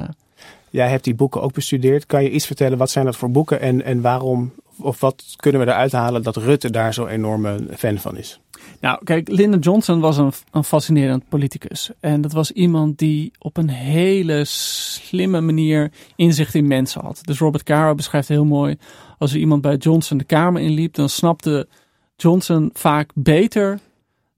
[0.69, 2.05] Jij hebt die boeken ook bestudeerd.
[2.05, 5.61] Kan je iets vertellen, wat zijn dat voor boeken en, en waarom, of wat kunnen
[5.61, 8.39] we eruit halen dat Rutte daar zo enorme fan van is?
[8.81, 11.91] Nou, kijk, Lyndon Johnson was een, een fascinerend politicus.
[11.99, 17.19] En dat was iemand die op een hele slimme manier inzicht in mensen had.
[17.23, 18.77] Dus Robert Caro beschrijft heel mooi
[19.19, 21.67] als er iemand bij Johnson de kamer inliep, dan snapte
[22.15, 23.79] Johnson vaak beter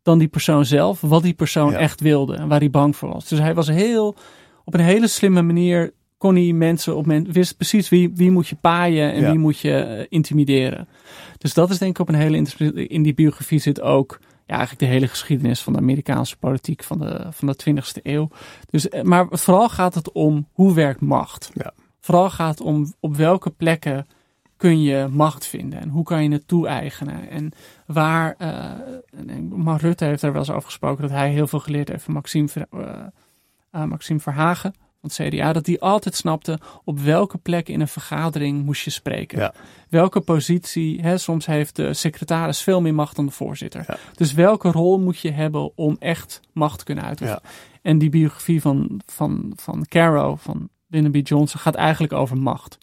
[0.03, 3.27] dan die persoon zelf wat die persoon echt wilde en waar hij bang voor was.
[3.27, 4.15] Dus hij was heel,
[4.65, 8.47] op een hele slimme manier kon hij mensen op men, wist precies wie, wie moet
[8.47, 10.87] je paaien en wie moet je uh, intimideren.
[11.37, 14.79] Dus dat is denk ik op een hele in die biografie zit ook ja, eigenlijk
[14.79, 18.29] de hele geschiedenis van de Amerikaanse politiek van de, van de 20e eeuw.
[18.69, 21.51] Dus, eh, maar vooral gaat het om hoe werkt macht.
[21.53, 21.73] Ja.
[21.99, 24.07] Vooral gaat het om op welke plekken
[24.57, 27.29] kun je macht vinden en hoe kan je het toe-eigenen.
[27.29, 27.51] En
[27.85, 31.87] waar, uh, Mark Rutte heeft er wel eens over gesproken dat hij heel veel geleerd
[31.87, 32.47] heeft van Maxime,
[33.71, 38.65] uh, Maxime Verhagen het CDA, dat hij altijd snapte op welke plek in een vergadering
[38.65, 39.39] moest je spreken.
[39.39, 39.53] Ja.
[39.89, 43.99] Welke positie, hè, soms heeft de secretaris veel meer macht dan de voorzitter.
[44.15, 47.41] Dus welke rol moet je hebben om echt macht te kunnen uitoefenen.
[47.81, 51.27] En die biografie van, van, van Caro, van Lyndon B.
[51.27, 52.77] Johnson, gaat eigenlijk over macht.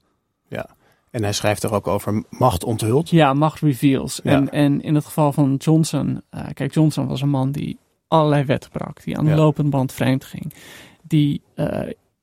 [0.48, 0.76] Ja.
[1.10, 3.10] En hij schrijft er ook over macht onthuld.
[3.10, 4.22] Ja, macht reveals.
[4.22, 7.78] En, en in het geval van Johnson, uh, kijk, Johnson was een man die
[8.08, 10.54] allerlei wetten brak, die aan de lopende band vreemd ging,
[11.02, 11.80] die uh,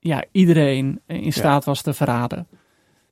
[0.08, 2.48] ja, iedereen in staat was te verraden.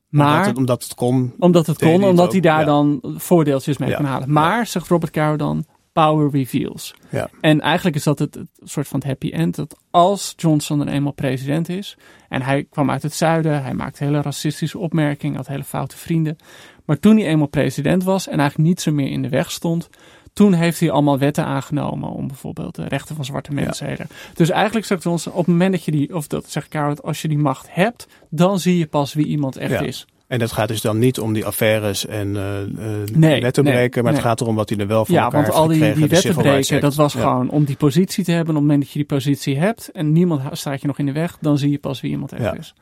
[0.09, 1.33] Maar, omdat, het, omdat het kon.
[1.39, 4.31] Omdat het kon, omdat hij daar dan voordeeltjes mee kon halen.
[4.31, 6.93] Maar, zegt Robert Caro dan, power reveals.
[7.09, 7.29] Ja.
[7.41, 9.55] En eigenlijk is dat het, het, soort van het happy end.
[9.55, 11.97] Dat als Johnson dan eenmaal president is.
[12.29, 13.63] En hij kwam uit het zuiden.
[13.63, 15.35] Hij maakte hele racistische opmerkingen.
[15.35, 16.37] Had hele foute vrienden.
[16.85, 18.27] Maar toen hij eenmaal president was.
[18.27, 19.89] En eigenlijk niet zo meer in de weg stond.
[20.33, 23.89] Toen heeft hij allemaal wetten aangenomen om bijvoorbeeld de rechten van zwarte mensen.
[23.89, 23.97] Ja.
[24.33, 27.21] Dus eigenlijk zegt Johnson, op het moment dat je die, of dat zegt Carrot, als
[27.21, 29.79] je die macht hebt, dan zie je pas wie iemand echt ja.
[29.79, 30.05] is.
[30.27, 34.03] En dat gaat dus dan niet om die affaires en uh, nee, wetten nee, breken,
[34.03, 34.21] maar nee.
[34.21, 36.35] het gaat erom wat hij er wel voor ja, elkaar want al die, die wetten
[36.35, 37.19] breken, dat was Ja.
[37.19, 38.55] gewoon om die positie te hebben.
[38.55, 41.11] Op het moment dat je die positie hebt en niemand staat je nog in de
[41.11, 42.53] weg, dan zie je pas wie iemand echt Ja.
[42.53, 42.73] is.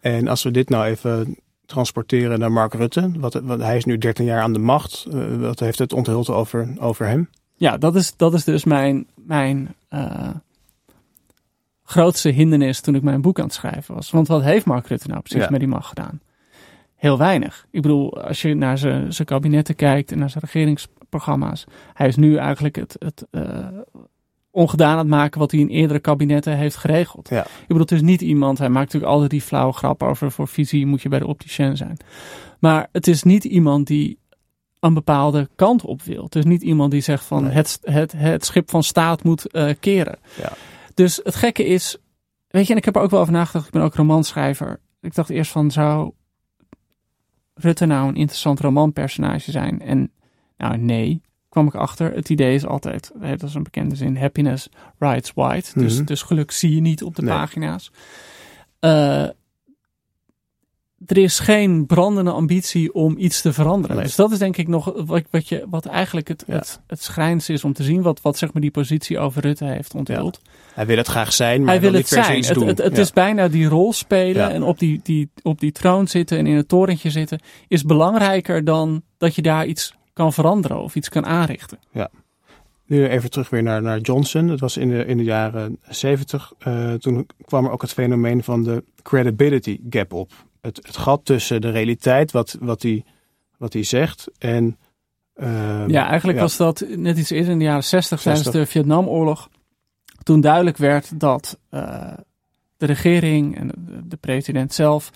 [0.00, 1.36] En als we dit nou even
[1.70, 5.36] transporteren naar Mark Rutte, wat, wat, hij is nu 13 jaar aan de macht, uh,
[5.36, 7.28] wat heeft het onthuld over, over hem?
[7.54, 10.28] Ja, dat is, dat is dus mijn, mijn uh,
[11.84, 14.10] grootste hindernis toen ik mijn boek aan het schrijven was.
[14.10, 15.50] Want wat heeft Mark Rutte nou precies Ja.
[15.50, 16.20] met die macht gedaan?
[16.94, 17.66] Heel weinig.
[17.70, 21.64] Ik bedoel, als je naar zijn, zijn kabinetten kijkt en naar zijn regeringsprogramma's.
[21.94, 23.66] Hij is nu eigenlijk het, het uh,
[24.50, 27.28] ongedaan aan het maken wat hij in eerdere kabinetten heeft geregeld.
[27.28, 27.42] Ja.
[27.44, 30.48] Ik bedoel, het is niet iemand, hij maakt natuurlijk altijd die flauwe grap over voor
[30.48, 31.96] visie moet je bij de opticien zijn.
[32.58, 34.18] Maar het is niet iemand die
[34.80, 36.24] een bepaalde kant op wil.
[36.24, 37.52] Het is niet iemand die zegt van Nee.
[37.52, 40.18] het, het, het schip van staat moet uh, keren.
[40.40, 40.52] Ja.
[40.94, 41.96] Dus het gekke is,
[42.48, 44.80] weet je, en ik heb er ook wel over nagedacht, ik ben ook romanschrijver.
[45.00, 46.12] Ik dacht eerst van, zou
[47.54, 49.80] Rutte nou een interessant romanpersonage zijn?
[49.80, 50.12] En
[50.56, 52.12] nou nee, kwam ik achter.
[52.14, 55.78] Het idee is altijd, dat is een bekende zin, happiness rides white.
[55.78, 56.04] Dus, Mhm.
[56.04, 57.34] dus geluk zie je niet op de Nee.
[57.34, 57.90] pagina's.
[58.80, 59.28] Uh,
[61.06, 63.96] er is geen brandende ambitie om iets te veranderen.
[63.96, 64.04] Nee.
[64.04, 66.54] Dus dat is denk ik nog wat, wat, je, wat eigenlijk het, Ja.
[66.54, 68.02] het, het schrijnste is om te zien.
[68.02, 70.40] Wat, wat zeg maar die positie over Rutte heeft onthuld.
[70.74, 72.44] Hij wil het graag zijn, maar Hij wil niet het se zijn.
[72.44, 72.66] Het, doen.
[72.66, 73.02] het, het Ja.
[73.02, 76.56] is bijna die rol spelen en op die, die, op die troon zitten en in
[76.56, 77.40] het torentje zitten.
[77.68, 81.78] Is belangrijker dan dat je daar iets kan veranderen of iets kan aanrichten.
[82.86, 84.46] Nu even terug weer naar, naar Johnson.
[84.46, 86.52] Dat was in de, in de jaren zeventig.
[86.66, 90.32] Uh, toen kwam er ook het fenomeen van de credibility gap op.
[90.60, 93.04] Het, het gat tussen de realiteit, wat, wat, hij,
[93.58, 94.78] wat hij zegt, en...
[95.36, 96.44] uh, Ja, eigenlijk ja.
[96.44, 98.62] was dat net iets eerder in de jaren 60 tijdens 60.
[98.62, 99.48] de Vietnamoorlog.
[100.22, 102.12] Toen duidelijk werd dat uh,
[102.76, 105.10] de regering en de, de, president zelf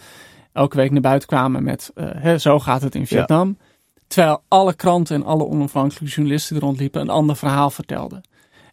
[0.53, 3.57] elke week naar buiten kwamen met uh, hè, zo gaat het in Vietnam.
[3.59, 3.73] Ja.
[4.07, 8.21] Terwijl alle kranten en alle onafhankelijke journalisten die rondliepen een ander verhaal vertelden.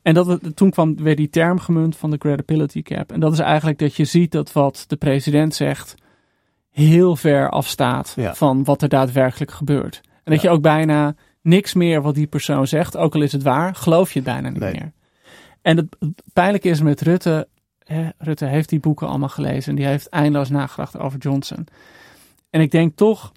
[0.02, 3.12] En dat, toen kwam weer die term gemunt van de credibility cap.
[3.12, 5.96] En dat is eigenlijk dat je ziet dat wat de president zegt
[6.70, 8.34] heel ver afstaat Ja.
[8.36, 10.02] van wat er daadwerkelijk gebeurt.
[10.24, 10.50] En dat Ja.
[10.50, 14.13] je ook bijna niks meer wat die persoon zegt, ook al is het waar, geloof
[14.13, 14.72] je het bijna niet Nee.
[14.72, 14.91] meer.
[15.62, 17.48] En het, het pijnlijke is met Rutte,
[17.84, 21.67] hè, Rutte heeft die boeken allemaal gelezen en die heeft eindeloos nagedacht over Johnson.
[22.50, 23.32] En ik denk toch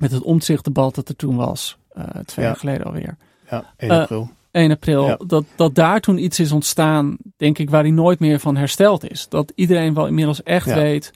[0.00, 2.50] met het omzichtdebat dat er toen was, uh, twee Ja.
[2.50, 3.16] jaar geleden alweer.
[3.50, 4.30] Ja, 1 Eh, april.
[4.52, 5.18] 1 april, Ja.
[5.26, 9.10] dat, dat daar toen iets is ontstaan, denk ik, waar hij nooit meer van hersteld
[9.10, 9.28] is.
[9.28, 10.74] Dat iedereen wel inmiddels echt Ja.
[10.74, 11.12] weet,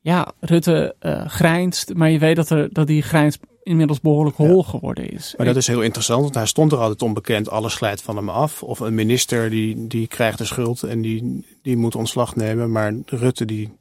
[0.00, 4.62] ja, Rutte eh grijnst, maar je weet dat, er, dat die grijns inmiddels behoorlijk hol
[4.62, 5.34] geworden is.
[5.36, 7.50] Maar dat is heel interessant, want hij stond er altijd onbekend.
[7.50, 8.62] Alles glijdt van hem af.
[8.62, 12.72] Of een minister die, die krijgt de schuld en die, die moet ontslag nemen.
[12.72, 13.72] Maar Rutte die,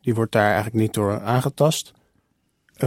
[0.00, 1.92] die wordt daar eigenlijk niet door aangetast.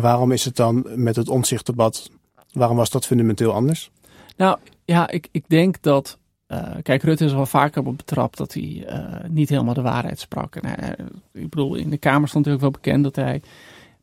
[0.01, 2.09] Waarom is het dan met het omzichtdebat,
[2.51, 3.91] waarom was dat fundamenteel anders?
[4.37, 6.17] Nou ja, ik, ik denk dat.
[6.47, 9.81] eh, kijk, Rutte is er wel vaker op betrapt dat hij eh, niet helemaal de
[9.81, 10.55] waarheid sprak.
[10.55, 10.95] En hij,
[11.33, 13.41] ik bedoel, in de Kamer stond natuurlijk wel bekend dat hij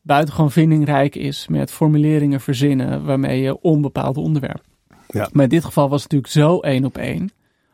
[0.01, 4.63] buitengewoon vindingrijk is met formuleringen verzinnen waarmee je onbepaalde onderwerp.
[5.07, 5.29] Ja.
[5.31, 7.31] Maar in dit geval was het natuurlijk zo één op één.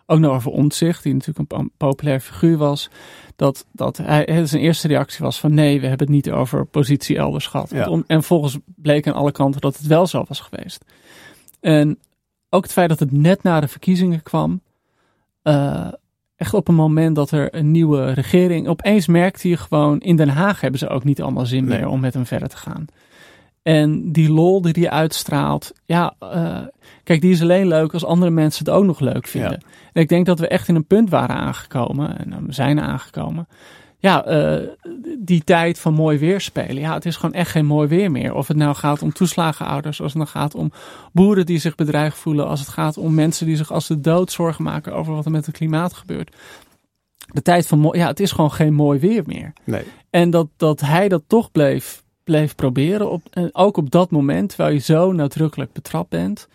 [0.09, 2.89] Ook nog over Omtzigt, die natuurlijk een, populair figuur was.
[3.35, 7.17] Dat, dat hij, zijn eerste reactie was van nee, we hebben het niet over positie
[7.17, 7.69] elders gehad.
[7.69, 8.01] Ja.
[8.07, 10.85] En volgens bleek aan alle kanten dat het wel zo was geweest.
[11.59, 11.99] En
[12.49, 14.61] ook het feit dat het net na de verkiezingen kwam.
[15.41, 15.87] eh,
[16.35, 18.67] echt op een moment dat er een nieuwe regering.
[18.67, 19.99] Opeens merkte je gewoon.
[19.99, 21.77] In Den Haag hebben ze ook niet allemaal zin Nee.
[21.77, 22.85] meer om met hem verder te gaan.
[23.67, 25.73] En die lol die hij uitstraalt.
[25.85, 26.59] Ja, eh,
[27.03, 29.59] kijk, die is alleen leuk als andere mensen het ook nog leuk vinden.
[29.61, 29.67] Ja.
[29.93, 32.17] En ik denk dat we echt in een punt waren aangekomen.
[32.17, 33.47] En we zijn aangekomen.
[33.97, 34.67] Ja, eh,
[35.19, 36.81] die tijd van mooi weer spelen.
[36.81, 38.33] Ja, het is gewoon echt geen mooi weer meer.
[38.33, 40.71] Of het nou gaat om toeslagenouders, als het nou gaat om
[41.11, 44.31] boeren die zich bedreigd voelen, als het gaat om mensen die zich als de dood
[44.31, 46.35] zorgen maken over wat er met het klimaat gebeurt.
[47.33, 49.53] De tijd van mooi, ja, het is gewoon geen mooi weer meer.
[49.63, 49.83] Nee.
[50.09, 54.49] En dat, dat hij dat toch bleef, bleef proberen, op, en ook op dat moment,
[54.49, 56.47] terwijl je zo nadrukkelijk betrapt bent.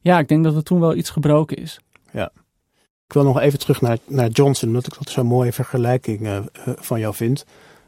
[0.00, 1.80] Ja, ik denk dat er toen wel iets gebroken is.
[3.06, 6.36] Ik wil nog even terug naar, naar Johnson, omdat ik dat zo'n mooie vergelijking eh,
[6.36, 6.42] eh,
[6.76, 7.44] van jou vind.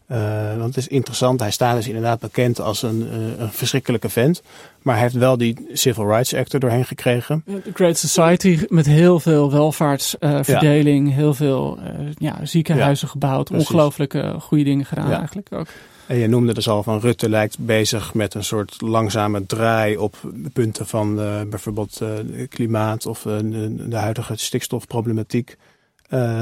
[0.07, 3.07] Eh, want het is interessant, hij staat dus inderdaad bekend als een,
[3.38, 4.42] een verschrikkelijke vent.
[4.83, 7.44] Maar hij heeft wel die Civil Rights Act er doorheen gekregen.
[7.46, 11.79] The Great Society met heel veel welvaartsverdeling, heel veel
[12.14, 13.68] ja, ziekenhuizen gebouwd, precies.
[13.68, 15.18] ongelooflijke goede dingen gedaan Ja.
[15.18, 15.66] eigenlijk ook.
[16.09, 20.16] En je noemde dus al van Rutte lijkt bezig met een soort langzame draai op
[20.53, 23.37] punten van eh, bijvoorbeeld eh, klimaat of eh,
[23.71, 25.57] de huidige stikstofproblematiek.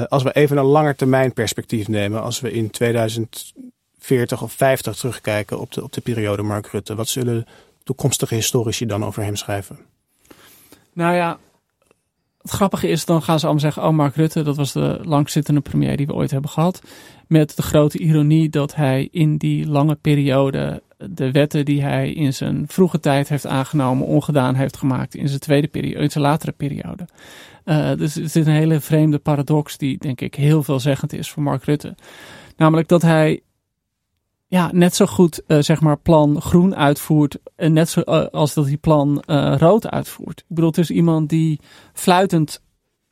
[0.07, 5.59] Als we even een langer termijn perspectief nemen, als we in 2040 of 50 terugkijken
[5.59, 7.45] op de, op de periode Mark Rutte, wat zullen
[7.83, 9.79] toekomstige historici dan over hem schrijven?
[10.93, 11.37] Nou ja,
[12.47, 15.61] het grappige is, dan gaan ze allemaal zeggen, oh Mark Rutte, dat was de langzittende
[15.61, 16.81] premier die we ooit hebben gehad.
[17.27, 22.33] Met de grote ironie dat hij in die lange periode de wetten die hij in
[22.33, 26.51] zijn vroege tijd heeft aangenomen, ongedaan heeft gemaakt in zijn tweede periode, in zijn latere
[26.51, 27.07] periode.
[27.63, 31.43] Eh, dus er zit een hele vreemde paradox die denk ik heel veelzeggend is voor
[31.43, 31.95] Mark Rutte.
[32.57, 33.41] Namelijk dat hij
[34.49, 38.53] ja, net zo goed eh, zeg maar plan groen uitvoert en net zo eh, als
[38.53, 40.39] dat hij plan eh, rood uitvoert.
[40.39, 41.59] Ik bedoel, het is iemand die
[41.93, 42.61] fluitend,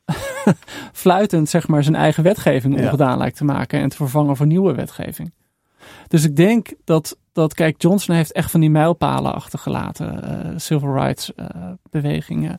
[0.92, 2.84] fluitend zeg maar zijn eigen wetgeving Ja.
[2.84, 5.34] ongedaan lijkt te maken en te vervangen voor nieuwe wetgeving.
[6.08, 10.60] Dus ik denk dat, dat kijk, Johnson heeft echt van die mijlpalen achtergelaten.
[10.60, 11.32] civil rights
[11.90, 12.58] bewegingen,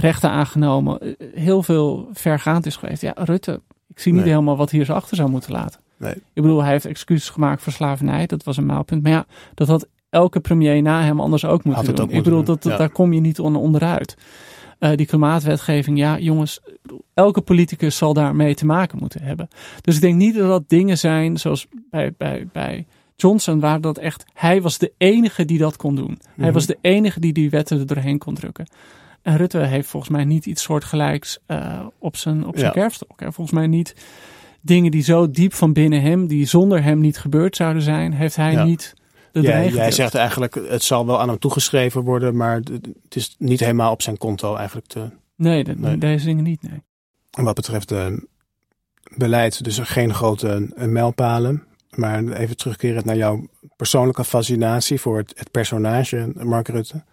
[0.00, 1.16] rechten aangenomen.
[1.34, 3.02] heel veel vergaand is geweest.
[3.02, 4.30] Ja, Rutte, ik zie niet Nee.
[4.30, 5.80] helemaal wat hier zo achter zou moeten laten.
[6.04, 6.14] Nee.
[6.14, 8.26] Ik bedoel, hij heeft excuses gemaakt voor slavernij.
[8.26, 9.02] Dat was een mijlpunt.
[9.02, 11.94] Maar ja, dat had elke premier na hem anders ook moeten doen.
[11.94, 12.78] ook ik moeten bedoel, doen, dat, dat, ja.
[12.78, 14.16] daar kom je niet on- onderuit.
[14.78, 19.48] Eh, die klimaatwetgeving, ja jongens, ik bedoel, elke politicus zal daarmee te maken moeten hebben.
[19.80, 22.86] Dus ik denk niet dat dat dingen zijn zoals bij, bij, bij
[23.16, 26.18] Johnson, waar dat echt, hij was de enige die dat kon doen.
[26.34, 26.52] Hij Mhm.
[26.52, 28.66] was de enige die die wetten er doorheen kon drukken.
[29.22, 32.72] En Rutte heeft volgens mij niet iets soortgelijks eh op zijn, op zijn Ja.
[32.80, 33.20] kerfstok.
[33.20, 33.32] Hè.
[33.32, 33.94] Volgens mij niet
[34.64, 38.36] dingen die zo diep van binnen hem, die zonder hem niet gebeurd zouden zijn, heeft
[38.36, 38.64] hij Ja.
[38.64, 38.94] niet
[39.32, 39.76] de Jij, dreiging.
[39.76, 43.92] jij zegt eigenlijk, het zal wel aan hem toegeschreven worden, maar het is niet helemaal
[43.92, 45.98] op zijn konto eigenlijk te, Nee.
[45.98, 46.82] deze dingen niet, nee.
[47.30, 48.06] En wat betreft eh,
[49.16, 51.62] beleid, dus geen grote eh, mijlpalen.
[51.90, 57.04] Maar even terugkerend naar jouw persoonlijke fascinatie voor het, het personage Mark Rutte.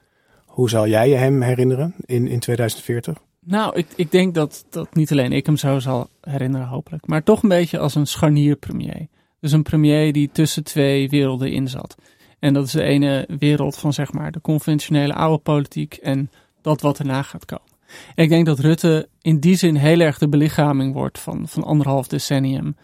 [0.46, 3.18] Hoe zal jij je hem herinneren in, in 2040?
[3.46, 7.08] Nou, ik, ik denk dat, dat niet alleen ik hem zo zal herinneren, hopelijk.
[7.08, 9.08] Maar toch een beetje als een scharnierpremier.
[9.40, 11.96] Dus een premier die tussen twee werelden in zat.
[12.40, 16.30] En dat is de ene wereld van zeg maar de conventionele oude politiek en
[16.62, 17.70] dat wat erna gaat komen.
[18.16, 21.64] En ik denk dat Rutte in die zin heel erg de belichaming wordt van, van
[21.64, 22.76] anderhalf decennium.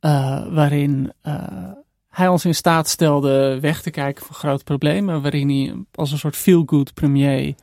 [0.00, 1.70] eh, waarin eh,
[2.08, 5.22] hij ons in staat stelde weg te kijken van grote problemen.
[5.22, 7.54] Waarin hij als een soort feel-good premier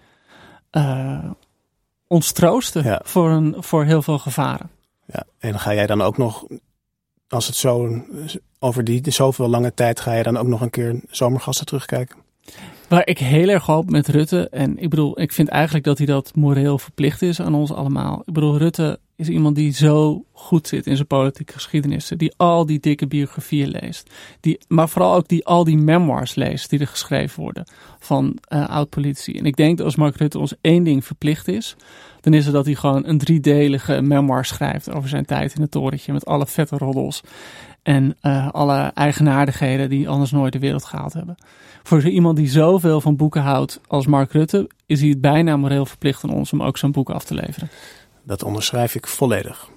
[0.70, 1.30] eh,
[2.14, 3.02] ons troostte Ja.
[3.04, 4.70] voor, een, voor heel veel gevaren.
[5.06, 6.46] Ja, en ga jij dan ook nog,
[7.28, 8.02] als het zo
[8.60, 12.18] over die zoveel lange tijd, ga je dan ook nog een keer zomergasten terugkijken?
[12.88, 16.08] Waar ik heel erg hoop met Rutte, en ik bedoel, ik vind eigenlijk dat hij
[16.08, 18.24] dat moreel verplicht is aan ons allemaal.
[18.26, 22.66] Ik bedoel, Rutte is iemand die zo goed zit in zijn politieke geschiedenissen, die al
[22.66, 24.10] die dikke biografieën leest,
[24.40, 27.66] die, maar vooral ook die al die memoirs leest die er geschreven worden
[28.00, 29.38] van uh, oud-politici.
[29.38, 31.76] En ik denk dat als Mark Rutte ons één ding verplicht is,
[32.22, 35.72] dan is het dat hij gewoon een driedelige memoir schrijft over zijn tijd in het
[35.72, 37.24] torentje met alle vette roddels
[37.82, 41.36] en uh, alle eigenaardigheden die anders nooit de wereld gehaald hebben.
[41.84, 45.58] Voor zo iemand die zoveel van boeken houdt als Mark Rutte, is hij het bijna
[45.58, 47.70] moreel verplicht aan ons om ook zo'n boek af te leveren.
[48.24, 49.70] Dat onderschrijf ik volledig.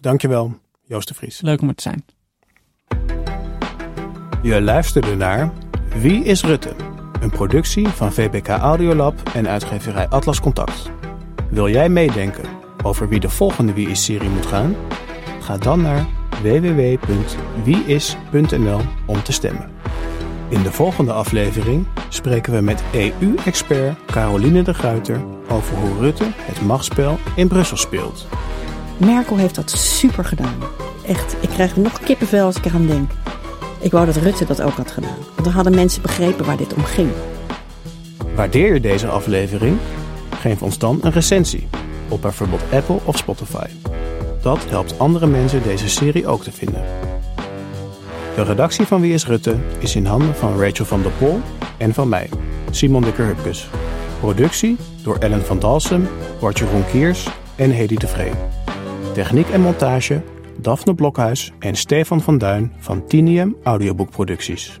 [0.00, 1.40] Dankjewel, Joost de Vries.
[1.40, 2.04] Leuk om er te zijn.
[4.42, 5.52] Je luisterde naar
[5.96, 6.74] Wie is Rutte?
[7.20, 10.90] Een productie van VPK Audiolab en uitgeverij Atlas Contact.
[11.50, 12.44] Wil jij meedenken
[12.84, 14.76] over wie de volgende Wie is-serie moet gaan?
[15.40, 16.06] Ga dan naar
[16.42, 17.20] www.wieis.nl
[19.06, 19.77] om te stemmen.
[20.48, 26.60] In de volgende aflevering spreken we met EU-expert Caroline de Gruiter over hoe Rutte het
[26.60, 28.26] machtsspel in Brussel speelt.
[28.96, 30.58] Merkel heeft dat super gedaan.
[31.06, 33.10] Echt, ik krijg nog kippenvel als ik eraan denk.
[33.80, 35.16] Ik wou dat Rutte dat ook had gedaan.
[35.34, 37.10] Want dan hadden mensen begrepen waar dit om ging.
[38.34, 39.78] Waardeer je deze aflevering?
[40.40, 41.68] Geef ons dan een recensie
[42.08, 43.66] op bijvoorbeeld Apple of Spotify.
[44.42, 46.84] Dat helpt andere mensen deze serie ook te vinden.
[48.38, 51.40] De redactie van Wie is Rutte is in handen van Rachel van der Pol
[51.78, 52.28] en van mij,
[52.70, 53.68] Simon Dikker-Hupkes.
[54.20, 56.08] Productie door Ellen van Dalsem,
[56.40, 58.32] Bart Jeroen Kiers en Hedy de Vree.
[59.14, 60.22] Techniek en montage
[60.60, 64.80] Daphne Blokhuis en Stefan van Duin van Tinium Audioboekproducties.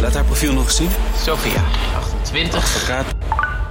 [0.00, 0.90] Laat haar profiel nog eens zien.
[1.24, 1.62] Sophia,
[1.94, 2.56] 28.
[2.56, 3.06] Advocaat.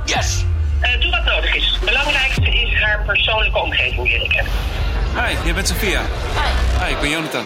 [0.06, 0.46] Yes!
[0.82, 1.72] Uh, doe wat nodig is.
[1.72, 4.52] Het belangrijkste is haar persoonlijke omgeving leren kennen.
[5.16, 6.02] Hi, jij bent Sophia.
[6.02, 6.84] Hi.
[6.86, 7.46] Hi, ik ben Jonathan.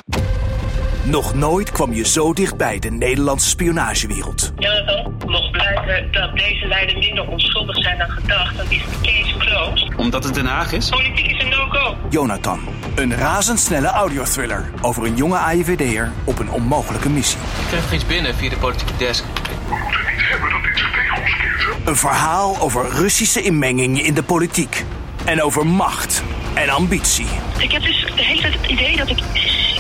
[1.10, 4.52] Nog nooit kwam je zo dichtbij de Nederlandse spionagewereld.
[4.58, 9.38] Jonathan, mocht blijken dat deze leiden minder onschuldig zijn dan gedacht, dan is de case
[9.38, 9.96] closed.
[9.96, 10.90] Omdat het Den Haag is?
[10.90, 11.96] Politiek is een no-go.
[12.10, 12.60] Jonathan,
[12.96, 17.40] een razendsnelle audiothriller over een jonge AIVD'er op een onmogelijke missie.
[17.40, 19.24] Ik kreeg nog iets binnen via de politieke desk.
[21.86, 24.86] Een verhaal over Russische inmenging in de politiek.
[25.30, 26.24] En over macht
[26.54, 27.28] en ambitie.
[27.58, 29.20] Ik heb dus de hele tijd het idee dat ik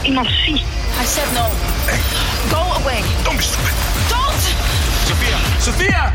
[0.03, 0.55] iemand zie.
[0.55, 1.45] I said no.
[2.49, 3.01] Go away.
[3.23, 3.73] Don't be stupid.
[4.09, 4.41] Don't!
[5.05, 5.37] Sophia!
[5.59, 6.13] Sophia!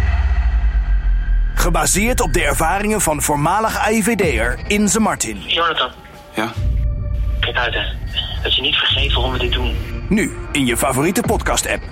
[1.54, 5.42] Gebaseerd op de ervaringen van voormalig AIVD'er Inze Martin.
[5.46, 5.90] Jonathan,
[6.34, 6.52] Ja?
[7.40, 7.82] kijk uit hè.
[8.42, 9.76] Dat je niet vergeet waarom we dit doen.
[10.08, 11.82] Nu in je favoriete podcast-app.